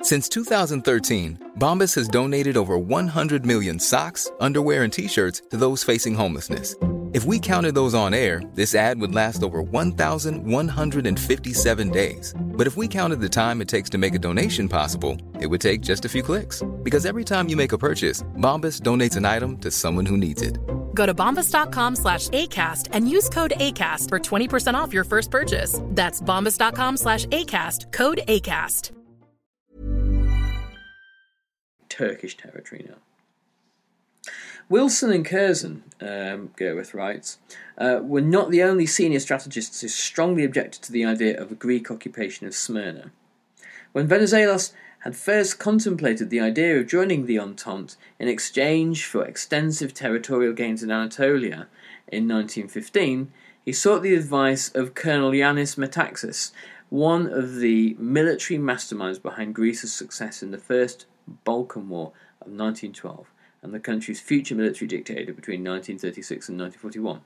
Since 0.00 0.28
2013, 0.28 1.54
Bombas 1.58 1.92
has 1.96 2.06
donated 2.08 2.56
over 2.56 2.78
100 2.78 3.44
million 3.44 3.80
socks, 3.80 4.30
underwear, 4.40 4.84
and 4.84 4.92
t-shirts 4.92 5.42
to 5.50 5.56
those 5.56 5.82
facing 5.82 6.14
homelessness. 6.14 6.76
If 7.14 7.24
we 7.24 7.40
counted 7.40 7.74
those 7.74 7.94
on 7.94 8.12
air, 8.12 8.42
this 8.54 8.74
ad 8.74 9.00
would 9.00 9.14
last 9.14 9.42
over 9.42 9.62
1,157 9.62 11.90
days. 11.90 12.34
But 12.38 12.66
if 12.66 12.76
we 12.76 12.86
counted 12.86 13.20
the 13.20 13.30
time 13.30 13.62
it 13.62 13.68
takes 13.68 13.88
to 13.90 13.98
make 13.98 14.14
a 14.14 14.18
donation 14.18 14.68
possible, 14.68 15.16
it 15.40 15.46
would 15.46 15.62
take 15.62 15.80
just 15.80 16.04
a 16.04 16.08
few 16.08 16.22
clicks. 16.22 16.62
Because 16.82 17.06
every 17.06 17.24
time 17.24 17.48
you 17.48 17.56
make 17.56 17.72
a 17.72 17.78
purchase, 17.78 18.22
Bombas 18.36 18.82
donates 18.82 19.16
an 19.16 19.24
item 19.24 19.56
to 19.58 19.70
someone 19.70 20.04
who 20.04 20.18
needs 20.18 20.42
it. 20.42 20.58
Go 20.98 21.06
to 21.06 21.14
bombas.com 21.14 21.94
slash 21.94 22.28
ACAST 22.30 22.88
and 22.90 23.08
use 23.08 23.28
code 23.28 23.52
ACAST 23.56 24.08
for 24.08 24.18
20% 24.18 24.74
off 24.74 24.92
your 24.92 25.04
first 25.04 25.30
purchase. 25.30 25.80
That's 25.84 26.20
bombas.com 26.20 26.96
slash 26.96 27.24
ACAST, 27.26 27.92
code 27.92 28.20
ACAST. 28.26 28.90
Turkish 31.88 32.36
territory 32.36 32.84
now. 32.88 32.96
Wilson 34.68 35.12
and 35.12 35.24
Curzon, 35.24 35.84
um, 36.00 36.50
Gerwarth 36.58 36.92
writes, 36.94 37.38
uh, 37.78 38.00
were 38.02 38.20
not 38.20 38.50
the 38.50 38.64
only 38.64 38.84
senior 38.84 39.20
strategists 39.20 39.80
who 39.80 39.88
strongly 39.88 40.44
objected 40.44 40.82
to 40.82 40.92
the 40.92 41.04
idea 41.04 41.40
of 41.40 41.52
a 41.52 41.54
Greek 41.54 41.92
occupation 41.92 42.48
of 42.48 42.54
Smyrna. 42.56 43.12
When 43.92 44.08
Venizelos 44.08 44.72
had 45.00 45.16
first 45.16 45.58
contemplated 45.58 46.28
the 46.28 46.40
idea 46.40 46.78
of 46.78 46.86
joining 46.86 47.26
the 47.26 47.38
Entente 47.38 47.96
in 48.18 48.28
exchange 48.28 49.04
for 49.04 49.24
extensive 49.24 49.94
territorial 49.94 50.52
gains 50.52 50.82
in 50.82 50.90
Anatolia 50.90 51.68
in 52.08 52.26
1915, 52.26 53.30
he 53.64 53.72
sought 53.72 54.02
the 54.02 54.14
advice 54.14 54.70
of 54.74 54.94
Colonel 54.94 55.30
Yanis 55.30 55.76
Metaxas, 55.76 56.52
one 56.88 57.26
of 57.26 57.56
the 57.56 57.94
military 57.98 58.58
masterminds 58.58 59.20
behind 59.20 59.54
Greece's 59.54 59.92
success 59.92 60.42
in 60.42 60.50
the 60.50 60.58
First 60.58 61.06
Balkan 61.44 61.88
War 61.88 62.12
of 62.40 62.48
1912 62.48 63.26
and 63.62 63.74
the 63.74 63.80
country's 63.80 64.20
future 64.20 64.54
military 64.54 64.88
dictator 64.88 65.32
between 65.32 65.64
1936 65.64 66.48
and 66.48 66.58
1941. 66.58 67.20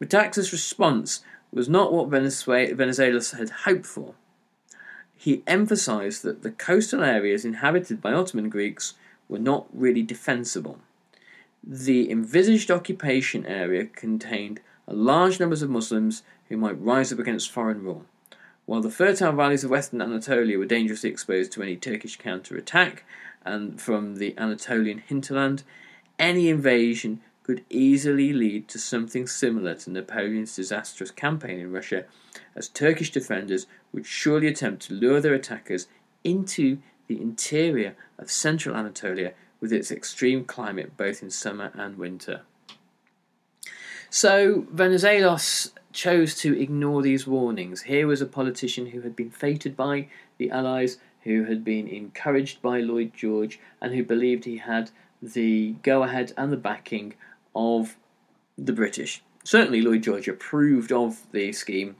Metaxas' 0.00 0.52
response 0.52 1.22
was 1.52 1.68
not 1.68 1.92
what 1.92 2.08
Venizelos 2.08 3.36
had 3.36 3.50
hoped 3.50 3.86
for. 3.86 4.14
He 5.22 5.42
emphasized 5.46 6.22
that 6.22 6.40
the 6.40 6.50
coastal 6.50 7.04
areas 7.04 7.44
inhabited 7.44 8.00
by 8.00 8.14
Ottoman 8.14 8.48
Greeks 8.48 8.94
were 9.28 9.38
not 9.38 9.66
really 9.70 10.00
defensible. 10.00 10.78
The 11.62 12.10
envisaged 12.10 12.70
occupation 12.70 13.44
area 13.44 13.84
contained 13.84 14.60
a 14.88 14.94
large 14.94 15.38
numbers 15.38 15.60
of 15.60 15.68
Muslims 15.68 16.22
who 16.48 16.56
might 16.56 16.80
rise 16.80 17.12
up 17.12 17.18
against 17.18 17.50
foreign 17.50 17.82
rule. 17.82 18.06
While 18.64 18.80
the 18.80 18.90
fertile 18.90 19.32
valleys 19.32 19.62
of 19.62 19.68
western 19.68 20.00
Anatolia 20.00 20.56
were 20.58 20.64
dangerously 20.64 21.10
exposed 21.10 21.52
to 21.52 21.62
any 21.62 21.76
Turkish 21.76 22.16
counter-attack, 22.16 23.04
and 23.44 23.78
from 23.78 24.16
the 24.16 24.34
Anatolian 24.38 25.02
hinterland, 25.06 25.64
any 26.18 26.48
invasion 26.48 27.20
could 27.42 27.64
easily 27.70 28.32
lead 28.32 28.68
to 28.68 28.78
something 28.78 29.26
similar 29.26 29.74
to 29.74 29.90
Napoleon's 29.90 30.54
disastrous 30.54 31.10
campaign 31.10 31.58
in 31.58 31.72
Russia, 31.72 32.04
as 32.54 32.68
Turkish 32.68 33.10
defenders 33.10 33.66
would 33.92 34.06
surely 34.06 34.46
attempt 34.46 34.82
to 34.82 34.94
lure 34.94 35.20
their 35.20 35.34
attackers 35.34 35.88
into 36.22 36.78
the 37.06 37.20
interior 37.20 37.96
of 38.18 38.30
central 38.30 38.76
Anatolia 38.76 39.32
with 39.60 39.72
its 39.72 39.90
extreme 39.90 40.44
climate 40.44 40.96
both 40.96 41.22
in 41.22 41.30
summer 41.30 41.72
and 41.74 41.98
winter. 41.98 42.42
So 44.10 44.62
Venizelos 44.72 45.72
chose 45.92 46.34
to 46.36 46.60
ignore 46.60 47.02
these 47.02 47.26
warnings. 47.26 47.82
Here 47.82 48.06
was 48.06 48.20
a 48.20 48.26
politician 48.26 48.86
who 48.86 49.00
had 49.02 49.16
been 49.16 49.30
fated 49.30 49.76
by 49.76 50.08
the 50.38 50.50
Allies 50.50 50.98
who 51.22 51.44
had 51.44 51.64
been 51.64 51.86
encouraged 51.86 52.62
by 52.62 52.80
Lloyd 52.80 53.12
George 53.14 53.60
and 53.80 53.94
who 53.94 54.02
believed 54.02 54.44
he 54.44 54.58
had 54.58 54.90
the 55.22 55.72
go 55.82 56.02
ahead 56.02 56.32
and 56.36 56.50
the 56.50 56.56
backing 56.56 57.14
of 57.54 57.96
the 58.56 58.72
British. 58.72 59.22
Certainly, 59.44 59.82
Lloyd 59.82 60.02
George 60.02 60.28
approved 60.28 60.92
of 60.92 61.30
the 61.32 61.52
scheme, 61.52 61.96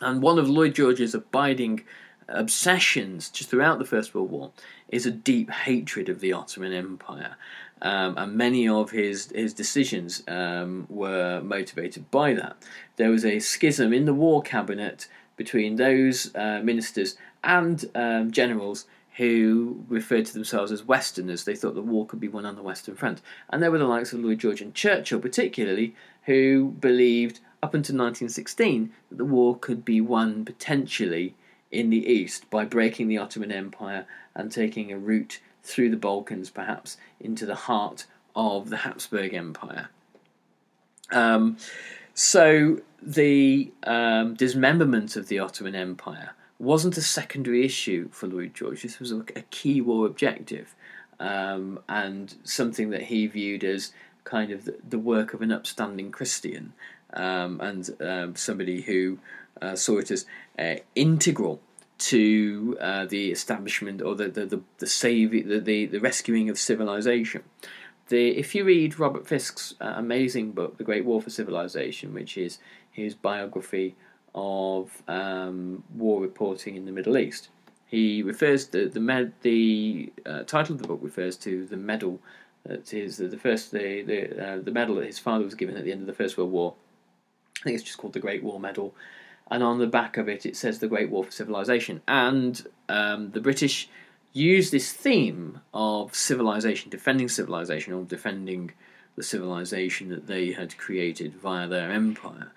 and 0.00 0.22
one 0.22 0.38
of 0.38 0.48
Lloyd 0.48 0.74
George's 0.74 1.14
abiding 1.14 1.84
obsessions 2.28 3.28
just 3.30 3.50
throughout 3.50 3.78
the 3.78 3.84
First 3.84 4.14
World 4.14 4.30
War 4.30 4.52
is 4.88 5.06
a 5.06 5.10
deep 5.10 5.50
hatred 5.50 6.08
of 6.08 6.20
the 6.20 6.32
Ottoman 6.32 6.72
Empire. 6.72 7.36
Um, 7.82 8.16
and 8.16 8.34
many 8.34 8.66
of 8.68 8.90
his 8.90 9.30
his 9.32 9.52
decisions 9.52 10.22
um, 10.28 10.86
were 10.88 11.42
motivated 11.42 12.10
by 12.10 12.32
that. 12.34 12.56
There 12.96 13.10
was 13.10 13.24
a 13.24 13.38
schism 13.38 13.92
in 13.92 14.06
the 14.06 14.14
war 14.14 14.42
cabinet 14.42 15.08
between 15.36 15.76
those 15.76 16.34
uh, 16.34 16.60
ministers 16.62 17.16
and 17.44 17.84
um, 17.94 18.30
generals 18.30 18.86
who 19.16 19.84
referred 19.88 20.26
to 20.26 20.34
themselves 20.34 20.70
as 20.70 20.84
Westerners. 20.84 21.44
They 21.44 21.56
thought 21.56 21.74
the 21.74 21.82
war 21.82 22.06
could 22.06 22.20
be 22.20 22.28
won 22.28 22.44
on 22.44 22.56
the 22.56 22.62
Western 22.62 22.96
Front. 22.96 23.22
And 23.48 23.62
there 23.62 23.70
were 23.70 23.78
the 23.78 23.86
likes 23.86 24.12
of 24.12 24.20
Lloyd 24.20 24.40
George 24.40 24.60
and 24.60 24.74
Churchill, 24.74 25.20
particularly, 25.20 25.94
who 26.24 26.76
believed 26.78 27.40
up 27.62 27.72
until 27.72 27.96
1916 27.96 28.92
that 29.08 29.16
the 29.16 29.24
war 29.24 29.56
could 29.56 29.84
be 29.84 30.00
won 30.00 30.44
potentially 30.44 31.34
in 31.70 31.88
the 31.90 32.06
East 32.06 32.48
by 32.50 32.64
breaking 32.64 33.08
the 33.08 33.18
Ottoman 33.18 33.50
Empire 33.50 34.06
and 34.34 34.52
taking 34.52 34.92
a 34.92 34.98
route 34.98 35.40
through 35.62 35.90
the 35.90 35.96
Balkans, 35.96 36.50
perhaps 36.50 36.98
into 37.18 37.46
the 37.46 37.54
heart 37.54 38.06
of 38.34 38.68
the 38.68 38.78
Habsburg 38.78 39.32
Empire. 39.32 39.88
Um, 41.10 41.56
so 42.12 42.80
the 43.00 43.72
um, 43.84 44.34
dismemberment 44.34 45.16
of 45.16 45.28
the 45.28 45.38
Ottoman 45.38 45.74
Empire 45.74 46.32
wasn't 46.58 46.96
a 46.96 47.02
secondary 47.02 47.64
issue 47.64 48.08
for 48.10 48.26
Lloyd 48.26 48.54
George. 48.54 48.82
This 48.82 48.98
was 48.98 49.12
a, 49.12 49.22
key 49.50 49.80
war 49.80 50.06
objective 50.06 50.74
um, 51.20 51.80
and 51.88 52.34
something 52.44 52.90
that 52.90 53.02
he 53.04 53.26
viewed 53.26 53.64
as 53.64 53.92
kind 54.24 54.50
of 54.50 54.68
the, 54.88 54.98
work 54.98 55.34
of 55.34 55.42
an 55.42 55.52
upstanding 55.52 56.10
Christian 56.10 56.72
um, 57.12 57.60
and 57.60 57.90
um, 58.00 58.36
somebody 58.36 58.82
who 58.82 59.18
uh, 59.62 59.76
saw 59.76 59.98
it 59.98 60.10
as 60.10 60.26
uh, 60.58 60.76
integral 60.94 61.60
to 61.98 62.76
uh, 62.80 63.06
the 63.06 63.30
establishment 63.30 64.02
or 64.02 64.14
the 64.14 64.28
the 64.28 64.44
the, 64.44 64.60
the 64.78 64.86
saving 64.86 65.48
the, 65.48 65.60
the, 65.60 65.86
the 65.86 66.00
rescuing 66.00 66.50
of 66.50 66.58
civilization. 66.58 67.42
The, 68.08 68.38
if 68.38 68.54
you 68.54 68.64
read 68.64 69.00
Robert 69.00 69.26
Fisk's 69.26 69.74
uh, 69.80 69.94
amazing 69.96 70.52
book, 70.52 70.76
The 70.76 70.84
Great 70.84 71.04
War 71.04 71.20
for 71.20 71.30
Civilization, 71.30 72.14
which 72.14 72.38
is 72.38 72.58
his 72.90 73.14
biography 73.14 73.96
of 74.36 75.02
um, 75.08 75.82
war 75.94 76.20
reporting 76.20 76.76
in 76.76 76.84
the 76.84 76.92
Middle 76.92 77.16
East. 77.16 77.48
He 77.86 78.22
refers 78.22 78.66
to 78.68 78.88
the 78.88 79.00
med, 79.00 79.32
the 79.42 80.12
uh, 80.26 80.42
title 80.42 80.74
of 80.74 80.82
the 80.82 80.88
book 80.88 81.00
refers 81.02 81.36
to 81.38 81.66
the 81.66 81.76
medal 81.76 82.20
that 82.64 82.92
is 82.92 83.16
the, 83.16 83.36
first 83.38 83.70
the 83.70 84.02
the, 84.02 84.46
uh, 84.46 84.58
the 84.60 84.72
medal 84.72 84.96
that 84.96 85.06
his 85.06 85.18
father 85.18 85.44
was 85.44 85.54
given 85.54 85.76
at 85.76 85.84
the 85.84 85.92
end 85.92 86.02
of 86.02 86.06
the 86.06 86.12
First 86.12 86.36
World 86.36 86.52
War. 86.52 86.74
I 87.60 87.64
think 87.64 87.74
it's 87.76 87.84
just 87.84 87.98
called 87.98 88.12
the 88.12 88.20
Great 88.20 88.42
War 88.42 88.60
Medal, 88.60 88.94
and 89.50 89.62
on 89.62 89.78
the 89.78 89.86
back 89.86 90.16
of 90.16 90.28
it 90.28 90.44
it 90.44 90.56
says 90.56 90.78
the 90.78 90.88
Great 90.88 91.10
War 91.10 91.24
for 91.24 91.30
Civilization. 91.30 92.02
And 92.06 92.66
um, 92.88 93.30
the 93.30 93.40
British 93.40 93.88
use 94.32 94.70
this 94.70 94.92
theme 94.92 95.60
of 95.72 96.14
civilization, 96.14 96.90
defending 96.90 97.28
civilization, 97.28 97.94
or 97.94 98.04
defending 98.04 98.72
the 99.16 99.22
civilization 99.22 100.10
that 100.10 100.26
they 100.26 100.52
had 100.52 100.76
created 100.76 101.34
via 101.34 101.66
their 101.66 101.90
empire 101.90 102.52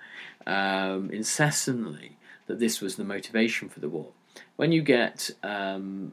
um, 0.47 1.10
incessantly 1.12 2.17
that 2.47 2.60
this 2.60 2.82
was 2.82 2.95
the 2.95 3.04
motivation 3.04 3.69
for 3.69 3.80
the 3.80 3.89
war. 3.89 4.08
When 4.56 4.71
you 4.71 4.82
get 4.82 5.30
um, 5.43 6.12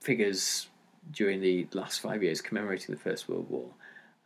figures 0.00 0.68
during 1.12 1.40
the 1.40 1.66
last 1.72 2.00
five 2.00 2.22
years 2.22 2.40
commemorating 2.40 2.94
the 2.94 3.00
First 3.00 3.28
World 3.28 3.48
War, 3.50 3.70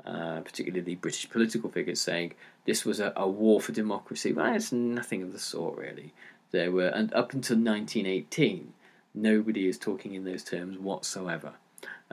uh, 0.05 0.41
particularly 0.41 0.81
the 0.81 0.95
British 0.97 1.29
political 1.29 1.71
figures, 1.71 2.01
saying 2.01 2.35
this 2.67 2.85
was 2.85 3.01
a, 3.01 3.13
a 3.17 3.29
war 3.29 3.61
for 3.61 3.73
democracy. 3.73 4.33
Well, 4.33 4.55
it's 4.55 4.73
nothing 4.73 5.23
of 5.23 5.33
the 5.33 5.39
sort, 5.39 5.79
really. 5.79 6.13
There 6.51 6.71
were, 6.71 6.89
and 6.89 7.13
up 7.15 7.33
until 7.33 7.57
1918, 7.57 8.73
nobody 9.15 9.69
is 9.69 9.79
talking 9.79 10.15
in 10.15 10.25
those 10.25 10.45
terms 10.45 10.79
whatsoever. 10.79 11.55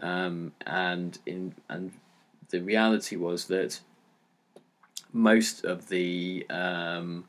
Um, 0.02 0.54
and 0.66 1.18
in 1.26 1.56
and 1.70 1.94
the 2.50 2.62
reality 2.62 3.16
was 3.16 3.46
that 3.46 3.80
most 5.14 5.64
of 5.64 5.90
the 5.90 6.46
um, 6.50 7.26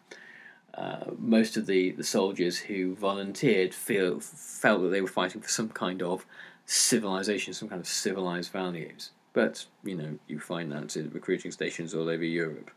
uh, 0.75 1.11
most 1.19 1.57
of 1.57 1.67
the, 1.67 1.93
the 1.93 2.05
soldiers 2.05 2.59
who 2.59 2.95
volunteered 2.95 3.73
feel 3.73 4.21
felt 4.21 4.83
that 4.83 4.89
they 4.89 5.01
were 5.01 5.09
fighting 5.09 5.41
for 5.41 5.49
some 5.49 5.71
kind 5.71 6.03
of 6.03 6.27
civilization, 6.67 7.55
some 7.55 7.69
kind 7.69 7.81
of 7.81 7.87
civilized 7.87 8.53
values. 8.53 9.11
But 9.33 9.67
you 9.85 9.95
know, 9.95 10.19
you 10.27 10.39
find 10.39 10.71
that 10.73 10.97
at 10.97 11.15
recruiting 11.15 11.51
stations 11.51 11.95
all 11.95 12.09
over 12.09 12.25
Europe. 12.25 12.71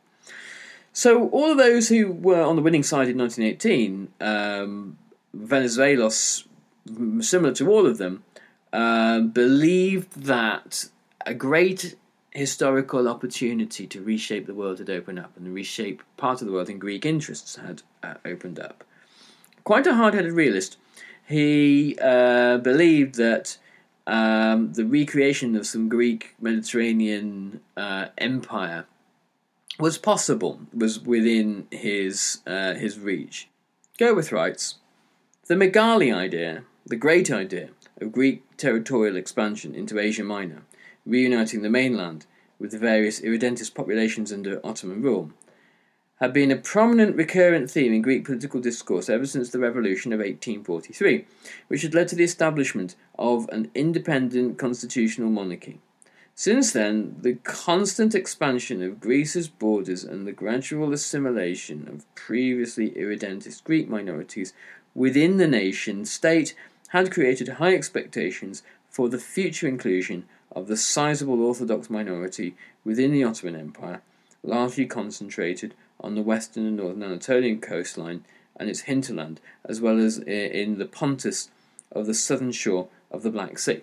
So 0.93 1.29
all 1.29 1.51
of 1.51 1.57
those 1.57 1.89
who 1.89 2.11
were 2.11 2.41
on 2.41 2.55
the 2.55 2.61
winning 2.61 2.83
side 2.83 3.09
in 3.09 3.17
1918, 3.17 4.09
um, 4.21 4.97
Venizelos, 5.35 6.45
similar 7.21 7.53
to 7.53 7.69
all 7.69 7.85
of 7.85 7.97
them, 7.97 8.23
uh, 8.73 9.19
believed 9.19 10.23
that 10.23 10.89
a 11.25 11.33
great 11.33 11.95
historical 12.31 13.07
opportunity 13.07 13.87
to 13.87 14.01
reshape 14.01 14.45
the 14.45 14.53
world 14.53 14.79
had 14.79 14.89
opened 14.89 15.19
up, 15.19 15.35
and 15.35 15.53
reshape 15.53 16.03
part 16.17 16.41
of 16.41 16.47
the 16.47 16.53
world 16.53 16.69
in 16.69 16.79
Greek 16.79 17.05
interests 17.05 17.55
had 17.55 17.81
uh, 18.03 18.15
opened 18.25 18.59
up. 18.59 18.83
Quite 19.63 19.87
a 19.87 19.95
hard-headed 19.95 20.33
realist, 20.33 20.77
he 21.27 21.97
uh, 22.01 22.57
believed 22.57 23.15
that 23.15 23.57
um, 24.07 24.73
the 24.73 24.85
recreation 24.85 25.55
of 25.55 25.67
some 25.67 25.89
Greek 25.89 26.35
Mediterranean 26.39 27.61
uh, 27.77 28.07
empire 28.17 28.85
was 29.79 29.97
possible, 29.97 30.61
was 30.73 30.99
within 30.99 31.67
his 31.71 32.39
uh, 32.45 32.73
his 32.73 32.99
reach. 32.99 33.47
Goethe 33.97 34.31
writes, 34.31 34.75
the 35.47 35.55
Megali 35.55 36.13
idea, 36.13 36.63
the 36.85 36.95
great 36.95 37.31
idea 37.31 37.69
of 38.01 38.11
Greek 38.11 38.43
territorial 38.57 39.15
expansion 39.15 39.75
into 39.75 39.99
Asia 39.99 40.23
Minor, 40.23 40.63
reuniting 41.05 41.61
the 41.61 41.69
mainland 41.69 42.25
with 42.59 42.71
the 42.71 42.77
various 42.77 43.21
irredentist 43.21 43.73
populations 43.73 44.31
under 44.31 44.59
Ottoman 44.65 45.01
rule, 45.01 45.31
had 46.19 46.33
been 46.33 46.51
a 46.51 46.57
prominent 46.57 47.15
recurrent 47.15 47.71
theme 47.71 47.93
in 47.93 48.01
Greek 48.01 48.25
political 48.25 48.59
discourse 48.59 49.09
ever 49.09 49.25
since 49.25 49.49
the 49.49 49.59
revolution 49.59 50.11
of 50.11 50.19
1843, 50.19 51.25
which 51.69 51.81
had 51.81 51.93
led 51.93 52.09
to 52.09 52.15
the 52.15 52.25
establishment 52.25 52.95
of 53.17 53.47
an 53.49 53.71
independent 53.73 54.57
constitutional 54.57 55.29
monarchy. 55.29 55.79
Since 56.35 56.71
then, 56.71 57.17
the 57.21 57.35
constant 57.35 58.15
expansion 58.15 58.81
of 58.81 58.99
Greece's 59.01 59.47
borders 59.47 60.03
and 60.03 60.25
the 60.25 60.31
gradual 60.31 60.93
assimilation 60.93 61.87
of 61.87 62.15
previously 62.15 62.97
irredentist 62.97 63.63
Greek 63.63 63.89
minorities 63.89 64.53
within 64.93 65.37
the 65.37 65.47
nation 65.47 66.05
state 66.05 66.53
had 66.89 67.11
created 67.11 67.47
high 67.47 67.75
expectations 67.75 68.63
for 68.89 69.09
the 69.09 69.19
future 69.19 69.67
inclusion 69.67 70.25
of 70.51 70.67
the 70.67 70.77
sizable 70.77 71.41
Orthodox 71.41 71.89
minority 71.89 72.55
within 72.83 73.11
the 73.11 73.23
Ottoman 73.23 73.55
Empire, 73.55 74.01
largely 74.43 74.85
concentrated 74.85 75.73
on 75.99 76.15
the 76.15 76.21
western 76.21 76.65
and 76.65 76.77
northern 76.77 77.03
Anatolian 77.03 77.59
coastline 77.59 78.23
and 78.55 78.69
its 78.69 78.81
hinterland, 78.81 79.39
as 79.65 79.79
well 79.81 79.99
as 79.99 80.17
in 80.17 80.77
the 80.77 80.85
Pontus 80.85 81.49
of 81.91 82.05
the 82.05 82.13
southern 82.13 82.51
shore 82.51 82.87
of 83.11 83.23
the 83.23 83.31
Black 83.31 83.59
Sea. 83.59 83.81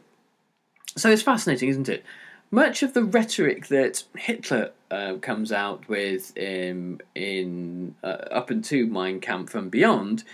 So 0.96 1.11
it's 1.11 1.22
fascinating, 1.22 1.68
isn't 1.68 1.88
it? 1.88 2.05
much 2.50 2.83
of 2.83 2.94
the 2.94 3.05
rhetoric 3.05 3.66
that 3.68 4.05
Hitler 4.16 4.70
uh, 4.90 5.14
comes 5.14 5.52
out 5.52 5.88
with 5.88 6.37
in, 6.37 7.00
in 7.14 7.94
uh, 8.02 8.24
up 8.31 8.50
into 8.50 8.87
Mein 8.87 9.20
Kampf 9.20 9.55
and 9.55 9.70
beyond 9.70 10.24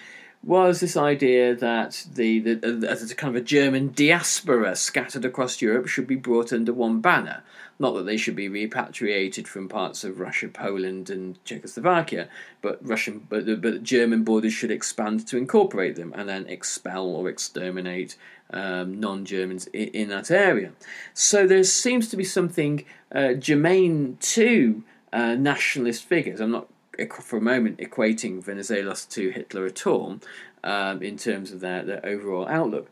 was 0.43 0.81
this 0.81 0.97
idea 0.97 1.55
that 1.55 2.05
the, 2.15 2.41
the 2.41 2.87
uh, 2.87 2.91
as 2.91 3.09
a 3.11 3.15
kind 3.15 3.37
of 3.37 3.43
a 3.43 3.45
German 3.45 3.93
diaspora 3.95 4.75
scattered 4.75 5.25
across 5.25 5.63
Europe 5.63 5.87
should 5.87 6.07
be 6.07 6.17
brought 6.17 6.53
under 6.53 6.73
one 6.73 7.01
banner. 7.01 7.43
Not 7.79 7.95
that 7.95 8.07
they 8.07 8.17
should 8.17 8.37
be 8.37 8.49
repatriated 8.49 9.49
from 9.49 9.69
parts 9.69 10.05
of 10.05 10.21
Russia, 10.21 10.49
Poland, 10.49 11.11
and 11.11 11.43
Czechoslovakia, 11.45 12.29
but 12.61 12.79
Russian, 12.87 13.27
but 13.29 13.47
the, 13.47 13.57
but 13.57 13.83
German 13.83 14.25
borders 14.25 14.53
should 14.53 14.71
expand 14.71 15.27
to 15.29 15.37
incorporate 15.37 15.97
them 15.97 16.13
and 16.17 16.29
then 16.29 16.47
expel 16.47 17.07
or 17.07 17.29
exterminate 17.29 18.17
um, 18.51 19.01
non-Germans 19.01 19.67
in, 19.69 19.89
in, 19.89 20.09
that 20.11 20.31
area. 20.31 20.73
So 21.15 21.47
there 21.47 21.65
seems 21.65 22.09
to 22.11 22.17
be 22.17 22.25
something 22.25 22.85
uh, 23.11 23.35
germane 23.35 24.19
to 24.21 24.85
uh, 25.13 25.35
nationalist 25.35 26.05
figures. 26.05 26.41
I'm 26.41 26.51
not 26.51 26.69
for 27.09 27.37
a 27.37 27.41
moment 27.41 27.79
equating 27.79 28.45
Venizelos 28.45 29.09
to 29.11 29.31
Hitler 29.31 29.67
at 29.67 29.87
all 29.87 30.19
um, 30.65 31.03
in 31.03 31.17
terms 31.17 31.53
of 31.53 31.61
their, 31.61 31.83
their 31.85 32.05
overall 32.05 32.47
outlook, 32.49 32.91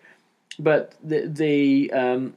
but 0.59 0.95
the 1.03 1.27
the 1.27 1.93
um, 1.93 2.35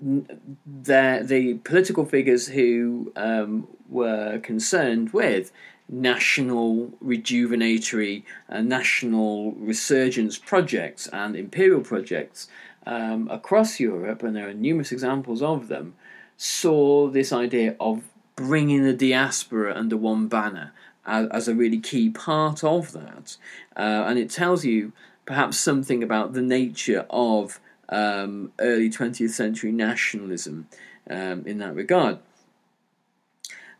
the, 0.00 1.22
the 1.24 1.54
political 1.64 2.04
figures 2.04 2.48
who 2.48 3.12
um, 3.16 3.66
were 3.88 4.38
concerned 4.38 5.12
with 5.12 5.50
national 5.88 6.92
rejuvenatory 7.02 8.22
uh, 8.48 8.60
national 8.60 9.52
resurgence 9.52 10.36
projects 10.38 11.08
and 11.08 11.34
imperial 11.34 11.80
projects 11.80 12.48
um, 12.86 13.28
across 13.30 13.80
Europe, 13.80 14.22
and 14.22 14.36
there 14.36 14.48
are 14.48 14.54
numerous 14.54 14.92
examples 14.92 15.42
of 15.42 15.68
them, 15.68 15.94
saw 16.36 17.08
this 17.08 17.32
idea 17.32 17.76
of 17.80 18.04
bringing 18.38 18.84
the 18.84 18.92
diaspora 18.92 19.74
under 19.74 19.96
one 19.96 20.28
banner 20.28 20.72
as, 21.04 21.28
as 21.30 21.48
a 21.48 21.54
really 21.54 21.80
key 21.80 22.08
part 22.08 22.62
of 22.62 22.92
that. 22.92 23.36
Uh, 23.76 24.04
and 24.06 24.16
it 24.16 24.30
tells 24.30 24.64
you 24.64 24.92
perhaps 25.26 25.58
something 25.58 26.04
about 26.04 26.34
the 26.34 26.40
nature 26.40 27.04
of 27.10 27.58
um, 27.88 28.52
early 28.60 28.88
20th 28.88 29.30
century 29.30 29.72
nationalism 29.72 30.68
um, 31.10 31.44
in 31.46 31.58
that 31.58 31.74
regard. 31.74 32.18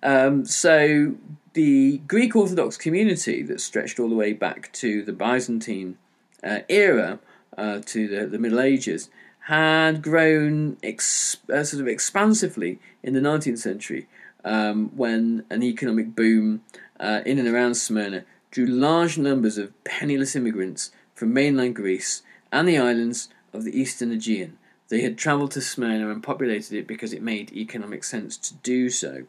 Um, 0.03 0.45
so 0.45 1.15
the 1.53 1.99
Greek 2.09 2.35
Orthodox 2.35 2.77
community 2.77 3.43
that 3.45 3.61
stretched 3.61 4.01
all 4.01 4.09
the 4.09 4.17
way 4.17 4.33
back 4.33 4.73
to 4.75 5.05
the 5.05 5.13
Byzantine 5.13 5.99
uh, 6.43 6.61
era, 6.69 7.21
uh, 7.57 7.81
to 7.87 8.09
the, 8.09 8.27
the 8.27 8.39
Middle 8.41 8.61
Ages, 8.61 9.09
had 9.43 10.03
grown 10.03 10.79
ex- 10.83 11.37
uh, 11.53 11.63
sort 11.63 11.81
of 11.81 11.89
expansively 11.89 12.81
in 13.05 13.15
the 13.15 13.21
19th 13.21 13.59
century 13.59 14.09
um, 14.45 14.91
when 14.97 15.45
an 15.51 15.63
economic 15.63 16.15
boom 16.15 16.63
uh, 17.01 17.21
in 17.27 17.39
and 17.39 17.49
around 17.49 17.75
Smyrna 17.75 18.25
drew 18.51 18.67
large 18.67 19.19
numbers 19.19 19.59
of 19.59 19.73
penniless 19.85 20.35
immigrants 20.35 20.91
from 21.15 21.33
mainland 21.33 21.77
Greece 21.77 22.23
and 22.53 22.67
the 22.67 22.79
islands 22.79 23.29
of 23.53 23.65
the 23.65 23.79
eastern 23.79 24.13
Aegean. 24.13 24.59
They 24.89 25.03
had 25.03 25.19
travelled 25.19 25.51
to 25.53 25.61
Smyrna 25.61 26.11
and 26.11 26.23
populated 26.23 26.73
it 26.73 26.87
because 26.87 27.13
it 27.13 27.23
made 27.23 27.53
economic 27.53 28.05
sense 28.05 28.37
to 28.39 28.55
do 28.55 28.89
so. 28.89 29.25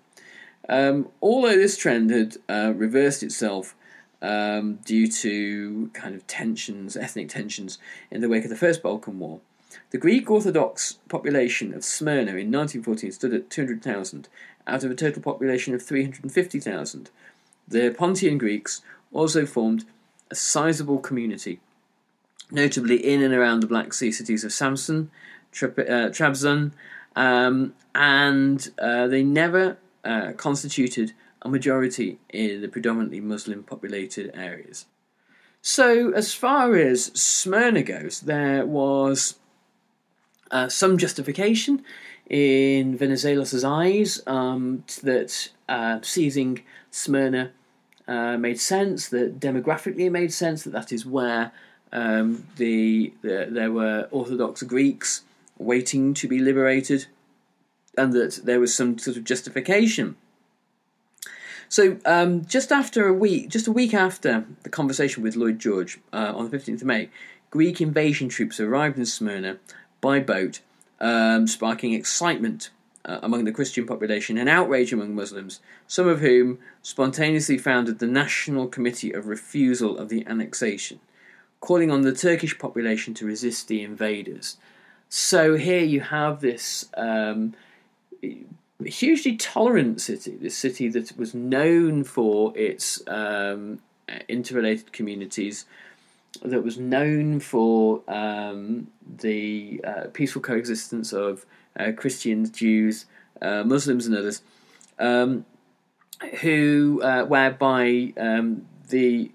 Um, 0.70 1.10
although 1.22 1.58
this 1.58 1.78
trend 1.78 2.12
had 2.12 2.38
uh, 2.48 2.74
reversed 2.76 3.24
itself 3.24 3.76
um, 4.22 4.76
due 4.86 5.08
to 5.08 5.90
kind 5.94 6.16
of 6.16 6.28
tensions, 6.28 6.96
ethnic 6.96 7.30
tensions, 7.30 7.78
in 8.12 8.22
the 8.22 8.30
wake 8.30 8.44
of 8.44 8.50
the 8.50 8.56
First 8.56 8.84
Balkan 8.84 9.20
War, 9.20 9.42
the 9.92 9.98
Greek 9.98 10.30
Orthodox 10.30 11.00
population 11.10 11.74
of 11.74 11.84
Smyrna 11.84 12.32
in 12.32 12.52
1914 12.52 13.12
stood 13.12 13.34
at 13.34 13.50
200,000 13.50 14.28
out 14.68 14.84
of 14.84 14.92
a 14.92 14.96
total 14.96 15.22
population 15.22 15.74
of 15.74 15.82
350,000. 15.82 17.10
The 17.68 17.92
Pontian 17.98 18.38
Greeks 18.38 18.82
also 19.12 19.46
formed 19.46 19.86
a 20.32 20.36
sizable 20.36 21.00
community, 21.00 21.60
notably 22.52 22.98
in 22.98 23.22
and 23.22 23.34
around 23.34 23.62
the 23.62 23.68
Black 23.68 23.94
Sea 23.94 24.12
cities 24.12 24.44
of 24.44 24.52
Samsun, 24.52 25.10
uh, 25.54 26.10
Trabzon, 26.10 26.72
um, 27.16 27.74
and 27.96 28.70
uh, 28.80 29.08
they 29.08 29.24
never 29.24 29.78
uh, 30.04 30.34
constituted 30.38 31.14
a 31.42 31.50
majority 31.50 32.20
in 32.30 32.62
the 32.62 32.68
predominantly 32.68 33.20
Muslim 33.20 33.64
populated 33.64 34.32
areas. 34.34 34.86
So, 35.62 36.12
as 36.14 36.34
far 36.34 36.76
as 36.76 37.06
Smyrna 37.20 37.84
goes, 37.84 38.22
there 38.22 38.66
was 38.66 39.39
uh, 40.52 40.68
some 40.70 40.98
justification 40.98 41.84
in 42.30 42.98
Venizelos' 42.98 43.64
eyes 43.64 44.22
um, 44.28 44.84
that 45.04 45.50
uh, 45.68 46.00
seizing 46.02 46.64
Smyrna 46.92 47.52
uh, 48.08 48.38
made 48.38 48.60
sense, 48.60 49.10
that 49.10 49.40
demographically 49.40 50.06
it 50.06 50.12
made 50.12 50.34
sense, 50.34 50.64
that 50.64 50.72
that 50.72 50.92
is 50.92 51.06
where 51.06 51.52
um, 51.92 52.46
the, 52.58 53.14
the, 53.22 53.48
there 53.50 53.72
were 53.72 54.08
Orthodox 54.12 54.64
Greeks 54.64 55.24
waiting 55.58 56.14
to 56.14 56.28
be 56.28 56.40
liberated 56.40 57.08
and 57.98 58.14
that 58.14 58.42
there 58.44 58.60
was 58.60 58.74
some 58.74 58.98
sort 58.98 59.18
of 59.18 59.24
justification. 59.24 60.16
So, 61.68 61.98
um, 62.06 62.46
just 62.46 62.72
after 62.72 63.08
a 63.08 63.14
week, 63.14 63.50
just 63.50 63.68
a 63.68 63.72
week 63.72 63.94
after 63.94 64.46
the 64.64 64.70
conversation 64.70 65.22
with 65.22 65.36
Lloyd 65.36 65.60
George 65.60 66.00
uh, 66.12 66.34
on 66.36 66.50
the 66.50 66.58
15th 66.58 66.82
of 66.82 66.88
May, 66.88 67.10
Greek 67.52 67.80
invasion 67.82 68.30
troops 68.30 68.60
arrived 68.60 68.98
in 68.98 69.06
Smyrna 69.06 69.58
by 70.02 70.20
boat, 70.20 70.62
um, 71.00 71.48
sparking 71.48 71.94
excitement 71.94 72.70
uh, 73.06 73.20
among 73.24 73.46
the 73.46 73.52
Christian 73.52 73.86
population 73.86 74.38
and 74.38 74.50
outrage 74.50 74.94
among 74.94 75.16
Muslims, 75.16 75.60
some 75.88 76.08
of 76.08 76.20
whom 76.20 76.60
spontaneously 76.82 77.58
founded 77.58 78.00
the 78.00 78.08
National 78.08 78.68
Committee 78.68 79.12
of 79.12 79.28
Refusal 79.28 79.98
of 79.98 80.10
the 80.10 80.26
Annexation, 80.28 81.00
calling 81.60 81.92
on 81.92 82.02
the 82.02 82.14
Turkish 82.14 82.58
population 82.58 83.14
to 83.16 83.26
resist 83.26 83.68
the 83.68 83.82
invaders. 83.82 84.58
So 85.10 85.56
here 85.56 85.84
you 85.84 86.02
have 86.02 86.42
this 86.42 86.90
um, 86.96 87.56
hugely 88.84 89.36
tolerant 89.36 90.02
city, 90.02 90.38
this 90.40 90.58
city 90.58 90.88
that 90.90 91.18
was 91.18 91.34
known 91.34 92.04
for 92.04 92.56
its 92.58 93.02
um, 93.08 93.80
interrelated 94.28 94.92
communities, 94.92 95.66
that 96.44 96.64
was 96.64 96.78
known 96.78 97.40
for 97.40 98.02
um, 98.08 98.88
the 99.18 99.82
uh, 99.84 100.04
peaceful 100.14 100.42
coexistence 100.42 101.12
of 101.12 101.46
uh, 101.78 101.92
Christians, 101.96 102.50
Jews, 102.50 103.06
uh, 103.42 103.64
Muslims, 103.64 104.06
and 104.06 104.16
others, 104.16 104.42
um, 105.00 105.46
who, 106.42 107.02
uh, 107.04 107.24
whereby 107.24 108.14
um, 108.18 108.68
the 108.90 109.32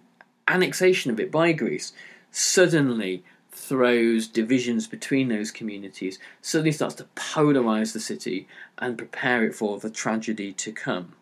annexation 0.49 1.11
of 1.11 1.19
it 1.19 1.31
by 1.31 1.53
Greece 1.53 1.93
suddenly 2.31 3.25
throws 3.51 4.29
divisions 4.29 4.87
between 4.87 5.29
those 5.29 5.51
communities, 5.51 6.19
suddenly 6.43 6.73
starts 6.73 6.97
to 6.97 7.07
polarize 7.17 7.93
the 7.93 8.01
city 8.01 8.47
and 8.79 8.99
prepare 8.99 9.45
it 9.45 9.55
for 9.55 9.79
the 9.79 9.91
tragedy 9.91 10.53
to 10.53 10.73
come. 10.73 11.15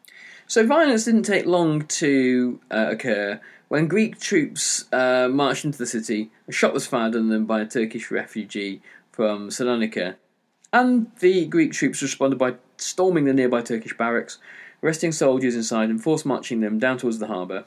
So 0.46 0.66
violence 0.66 1.04
didn't 1.04 1.22
take 1.22 1.46
long 1.46 1.82
to 1.82 2.60
uh, 2.70 2.88
occur. 2.90 3.40
When 3.72 3.88
Greek 3.88 4.20
troops 4.20 4.84
uh, 4.92 5.30
marched 5.32 5.64
into 5.64 5.78
the 5.78 5.86
city, 5.86 6.30
a 6.46 6.52
shot 6.52 6.74
was 6.74 6.86
fired 6.86 7.16
on 7.16 7.30
them 7.30 7.46
by 7.46 7.62
a 7.62 7.64
Turkish 7.64 8.10
refugee 8.10 8.82
from 9.10 9.48
Salonika, 9.48 10.16
and 10.74 11.10
the 11.20 11.46
Greek 11.46 11.72
troops 11.72 12.02
responded 12.02 12.38
by 12.38 12.56
storming 12.76 13.24
the 13.24 13.32
nearby 13.32 13.62
Turkish 13.62 13.96
barracks, 13.96 14.36
arresting 14.82 15.10
soldiers 15.10 15.56
inside 15.56 15.88
and 15.88 16.02
force 16.02 16.26
marching 16.26 16.60
them 16.60 16.78
down 16.78 16.98
towards 16.98 17.18
the 17.18 17.28
harbour 17.28 17.64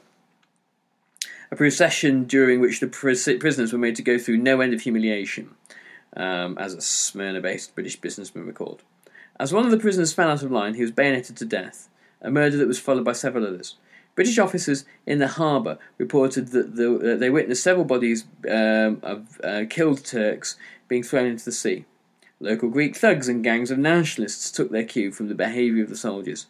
a 1.50 1.56
procession 1.56 2.22
during 2.22 2.60
which 2.60 2.78
the 2.78 2.86
prisoners 2.86 3.72
were 3.72 3.78
made 3.80 3.96
to 3.96 4.02
go 4.02 4.16
through 4.16 4.36
no 4.36 4.60
end 4.60 4.72
of 4.72 4.82
humiliation, 4.82 5.56
um, 6.16 6.56
as 6.56 6.72
a 6.72 6.80
Smyrna 6.80 7.40
based 7.40 7.74
British 7.74 7.96
businessman 7.96 8.46
recalled. 8.46 8.84
As 9.40 9.52
one 9.52 9.64
of 9.64 9.72
the 9.72 9.76
prisoners 9.76 10.12
fell 10.12 10.30
out 10.30 10.44
of 10.44 10.52
line, 10.52 10.74
he 10.74 10.82
was 10.82 10.92
bayoneted 10.92 11.36
to 11.36 11.44
death, 11.44 11.88
a 12.22 12.30
murder 12.30 12.56
that 12.58 12.68
was 12.68 12.78
followed 12.78 13.04
by 13.04 13.12
several 13.12 13.44
others. 13.44 13.74
British 14.16 14.38
officers 14.38 14.84
in 15.06 15.18
the 15.18 15.28
harbour 15.28 15.78
reported 15.98 16.48
that 16.48 16.74
the, 16.74 17.14
uh, 17.14 17.16
they 17.16 17.30
witnessed 17.30 17.62
several 17.62 17.84
bodies 17.84 18.24
um, 18.50 18.98
of 19.02 19.40
uh, 19.44 19.64
killed 19.68 20.04
Turks 20.04 20.56
being 20.88 21.02
thrown 21.02 21.26
into 21.26 21.44
the 21.44 21.52
sea. 21.52 21.84
Local 22.40 22.68
Greek 22.68 22.96
thugs 22.96 23.28
and 23.28 23.44
gangs 23.44 23.70
of 23.70 23.78
nationalists 23.78 24.50
took 24.50 24.70
their 24.70 24.84
cue 24.84 25.12
from 25.12 25.28
the 25.28 25.34
behaviour 25.34 25.84
of 25.84 25.90
the 25.90 25.96
soldiers. 25.96 26.46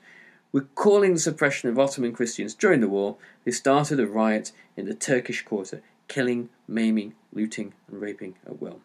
Recalling 0.52 1.14
the 1.14 1.20
suppression 1.20 1.68
of 1.68 1.79
Ottoman 1.79 2.12
Christians 2.12 2.55
during 2.55 2.81
the 2.81 2.88
war, 2.88 3.16
they 3.44 3.50
started 3.50 4.00
a 4.00 4.07
riot 4.07 4.52
in 4.76 4.87
the 4.87 4.94
Turkish 4.94 5.42
quarter, 5.42 5.83
killing, 6.09 6.48
maiming, 6.66 7.14
looting, 7.33 7.74
and 7.88 8.00
raping 8.00 8.37
at 8.46 8.61
will. 8.61 8.81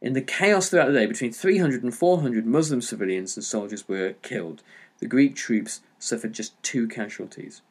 In 0.00 0.12
the 0.12 0.22
chaos 0.22 0.70
throughout 0.70 0.86
the 0.86 0.98
day, 0.98 1.06
between 1.06 1.32
300 1.32 1.82
and 1.82 1.94
400 1.94 2.46
Muslim 2.46 2.80
civilians 2.80 3.36
and 3.36 3.44
soldiers 3.44 3.88
were 3.88 4.14
killed. 4.22 4.62
The 5.00 5.06
Greek 5.06 5.34
troops 5.34 5.80
suffered 5.98 6.32
just 6.32 6.60
two 6.62 6.86
casualties. 6.86 7.62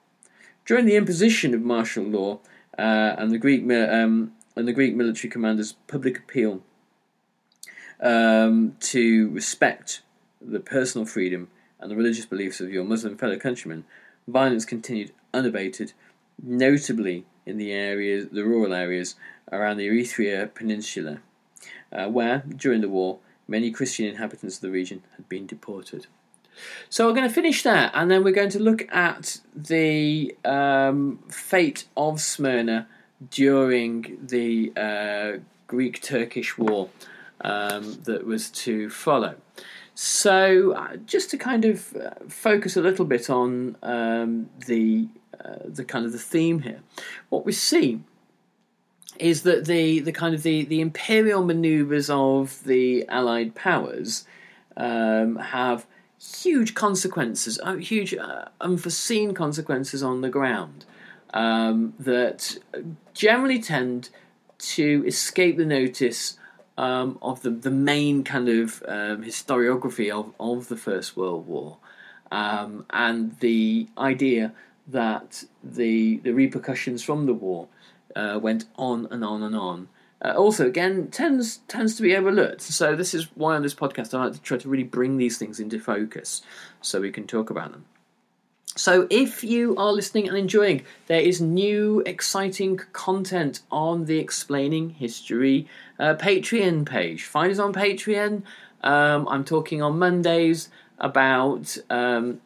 During 0.68 0.86
the 0.86 0.98
imposition 0.98 1.54
of 1.54 1.62
martial 1.62 2.04
law 2.04 2.40
uh, 2.78 3.16
and 3.18 3.32
the 3.32 3.38
Greek 3.38 3.62
um, 3.72 4.34
and 4.58 4.68
the 4.68 4.74
Greek 4.74 4.96
military 4.96 5.32
commander's 5.32 5.72
public 5.88 6.20
appeal 6.20 6.62
um, 8.02 8.76
to 8.82 9.30
respect 9.30 10.02
the 10.42 10.60
personal 10.60 11.08
freedom 11.08 11.48
and 11.80 11.90
the 11.90 11.96
religious 11.96 12.26
beliefs 12.26 12.60
of 12.60 12.70
your 12.70 12.84
Muslim 12.84 13.18
fellow 13.18 13.38
countrymen, 13.38 13.86
violence 14.28 14.66
continued 14.66 15.14
unabated, 15.34 15.94
notably 16.44 17.26
in 17.46 17.58
the 17.58 17.72
areas, 17.72 18.28
the 18.30 18.44
rural 18.44 18.74
areas 18.74 19.16
around 19.54 19.78
the 19.78 19.88
Eritrea 19.88 20.54
Peninsula, 20.54 21.20
uh, 21.94 22.10
where, 22.10 22.40
during 22.40 22.82
the 22.82 22.90
war, 22.90 23.20
many 23.48 23.72
Christian 23.72 24.06
inhabitants 24.06 24.58
of 24.58 24.62
the 24.62 24.72
region 24.72 25.02
had 25.16 25.30
been 25.30 25.48
deported. 25.48 26.08
So 26.90 27.06
we're 27.06 27.14
going 27.14 27.28
to 27.28 27.34
finish 27.34 27.64
there, 27.64 27.92
and 27.94 28.10
then 28.10 28.24
we're 28.24 28.34
going 28.34 28.50
to 28.52 28.60
look 28.60 28.88
at 28.94 29.40
the 29.56 30.36
um, 30.46 31.20
fate 31.30 31.86
of 31.96 32.22
Smyrna 32.22 32.88
during 33.30 34.18
the 34.22 34.72
uh, 34.76 35.40
Greek-Turkish 35.68 36.58
War 36.58 36.90
um, 37.42 38.00
that 38.04 38.26
was 38.26 38.50
to 38.52 38.90
follow. 38.90 39.36
So, 40.00 40.74
uh, 40.74 40.98
just 40.98 41.32
to 41.32 41.38
kind 41.38 41.66
of 41.66 41.96
uh, 41.96 42.12
focus 42.28 42.78
a 42.78 42.82
little 42.82 43.06
bit 43.06 43.30
on 43.32 43.78
um, 43.82 44.50
the 44.68 45.08
uh, 45.44 45.56
the 45.66 45.84
kind 45.84 46.06
of 46.06 46.12
the 46.12 46.20
theme 46.20 46.60
here, 46.60 46.82
what 47.30 47.46
we 47.46 47.52
see 47.52 48.02
is 49.20 49.42
that 49.42 49.66
the 49.66 50.00
the 50.00 50.12
kind 50.12 50.36
of 50.36 50.44
the, 50.44 50.66
the 50.66 50.82
imperial 50.82 51.44
manoeuvres 51.44 52.10
of 52.10 52.64
the 52.66 53.08
Allied 53.08 53.56
powers 53.56 54.26
um, 54.76 55.38
have 55.38 55.88
huge 56.20 56.74
consequences, 56.74 57.60
uh, 57.64 57.76
huge 57.76 58.14
uh, 58.14 58.46
unforeseen 58.62 59.34
consequences 59.34 60.02
on 60.02 60.22
the 60.22 60.30
ground 60.30 60.86
um, 61.34 61.94
that 62.00 62.58
generally 63.14 63.62
tend 63.62 64.10
to 64.58 65.04
escape 65.06 65.58
the 65.58 65.66
notice 65.66 66.38
um, 66.78 67.18
of 67.22 67.42
the, 67.42 67.50
the 67.50 67.72
main 67.72 68.24
kind 68.24 68.50
of 68.50 68.84
um, 68.88 69.24
historiography 69.24 70.12
of, 70.12 70.34
of 70.40 70.68
the 70.68 70.78
First 70.78 71.18
World 71.18 71.48
War 71.48 71.78
um, 72.32 72.86
and 72.90 73.40
the 73.40 73.88
idea 73.98 74.54
that 74.88 75.44
the, 75.64 76.18
the 76.18 76.32
repercussions 76.32 77.04
from 77.04 77.26
the 77.26 77.34
war 77.34 77.68
uh, 78.16 78.40
went 78.42 78.66
on 78.78 79.08
and 79.12 79.24
on 79.24 79.44
and 79.44 79.56
on. 79.56 79.90
Uh, 80.24 80.34
also, 80.36 80.66
again, 80.66 81.10
tends 81.12 81.58
tends 81.68 81.96
to 81.96 82.02
be 82.02 82.16
overlooked. 82.16 82.62
So 82.62 82.96
this 82.96 83.14
is 83.14 83.28
why 83.36 83.56
on 83.56 83.62
this 83.62 83.76
podcast 83.76 84.14
I 84.14 84.26
like 84.26 84.34
to 84.34 84.42
try 84.42 84.58
to 84.58 84.70
really 84.70 84.84
bring 84.84 85.18
these 85.18 85.38
things 85.38 85.60
into 85.60 85.80
focus, 85.80 86.42
so 86.82 87.02
we 87.02 87.12
can 87.12 87.28
talk 87.28 87.50
about 87.50 87.72
them. 87.72 87.86
So, 88.76 89.08
if 89.10 89.44
you 89.44 89.76
are 89.76 89.92
listening 89.92 90.28
and 90.28 90.38
enjoying, 90.38 90.84
there 91.08 91.20
is 91.20 91.42
new 91.42 92.04
exciting 92.06 92.78
content 92.94 93.62
on 93.72 94.06
the 94.06 94.20
Explaining 94.20 94.92
History 94.92 95.68
uh, 95.98 96.14
Patreon 96.14 96.86
page. 96.86 97.24
Find 97.24 97.52
us 97.52 97.58
on 97.58 97.74
Patreon. 97.74 98.44
Um, 98.84 99.28
I'm 99.28 99.44
talking 99.44 99.82
on 99.82 99.98
Mondays 99.98 100.70
about 101.00 101.76
um, 101.90 102.40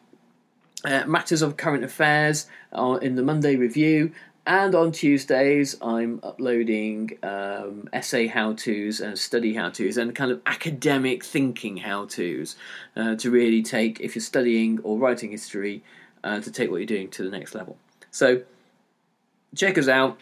uh, 0.84 1.04
matters 1.06 1.42
of 1.42 1.58
current 1.58 1.84
affairs 1.84 2.46
uh, 2.72 2.98
in 3.02 3.16
the 3.16 3.22
Monday 3.22 3.56
Review. 3.56 4.12
And 4.44 4.74
on 4.74 4.90
Tuesdays, 4.90 5.76
I'm 5.80 6.18
uploading 6.24 7.16
um, 7.22 7.88
essay 7.92 8.26
how 8.26 8.54
to's 8.54 9.00
and 9.00 9.16
study 9.16 9.54
how 9.54 9.70
to's 9.70 9.96
and 9.96 10.14
kind 10.16 10.32
of 10.32 10.40
academic 10.46 11.24
thinking 11.24 11.76
how 11.76 12.06
to's 12.06 12.56
uh, 12.96 13.14
to 13.16 13.30
really 13.30 13.62
take, 13.62 14.00
if 14.00 14.16
you're 14.16 14.22
studying 14.22 14.80
or 14.82 14.98
writing 14.98 15.30
history, 15.30 15.84
uh, 16.24 16.40
to 16.40 16.50
take 16.50 16.70
what 16.70 16.78
you're 16.78 16.86
doing 16.86 17.08
to 17.10 17.22
the 17.22 17.30
next 17.30 17.54
level. 17.54 17.76
So 18.10 18.42
check 19.54 19.78
us 19.78 19.86
out, 19.86 20.18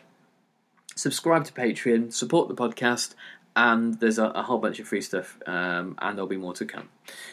subscribe 0.97 1.45
to 1.45 1.53
Patreon, 1.53 2.13
support 2.13 2.49
the 2.49 2.55
podcast, 2.55 3.15
and 3.57 3.99
there's 4.01 4.19
a, 4.19 4.27
a 4.27 4.43
whole 4.43 4.59
bunch 4.59 4.79
of 4.81 4.87
free 4.87 5.01
stuff, 5.01 5.39
um, 5.47 5.97
and 6.01 6.17
there'll 6.17 6.29
be 6.29 6.37
more 6.37 6.55
to 6.55 6.67
come. 6.67 6.91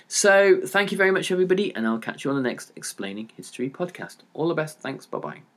So 0.07 0.61
thank 0.65 0.93
you 0.93 0.97
very 0.97 1.11
much, 1.11 1.31
everybody, 1.31 1.75
and 1.75 1.85
I'll 1.85 1.99
catch 1.99 2.23
you 2.23 2.31
on 2.31 2.37
the 2.37 2.49
next 2.49 2.71
Explaining 2.77 3.29
History 3.35 3.69
podcast. 3.69 4.17
All 4.33 4.47
the 4.47 4.55
best. 4.55 4.79
Thanks. 4.79 5.05
Bye 5.05 5.19
bye. 5.19 5.56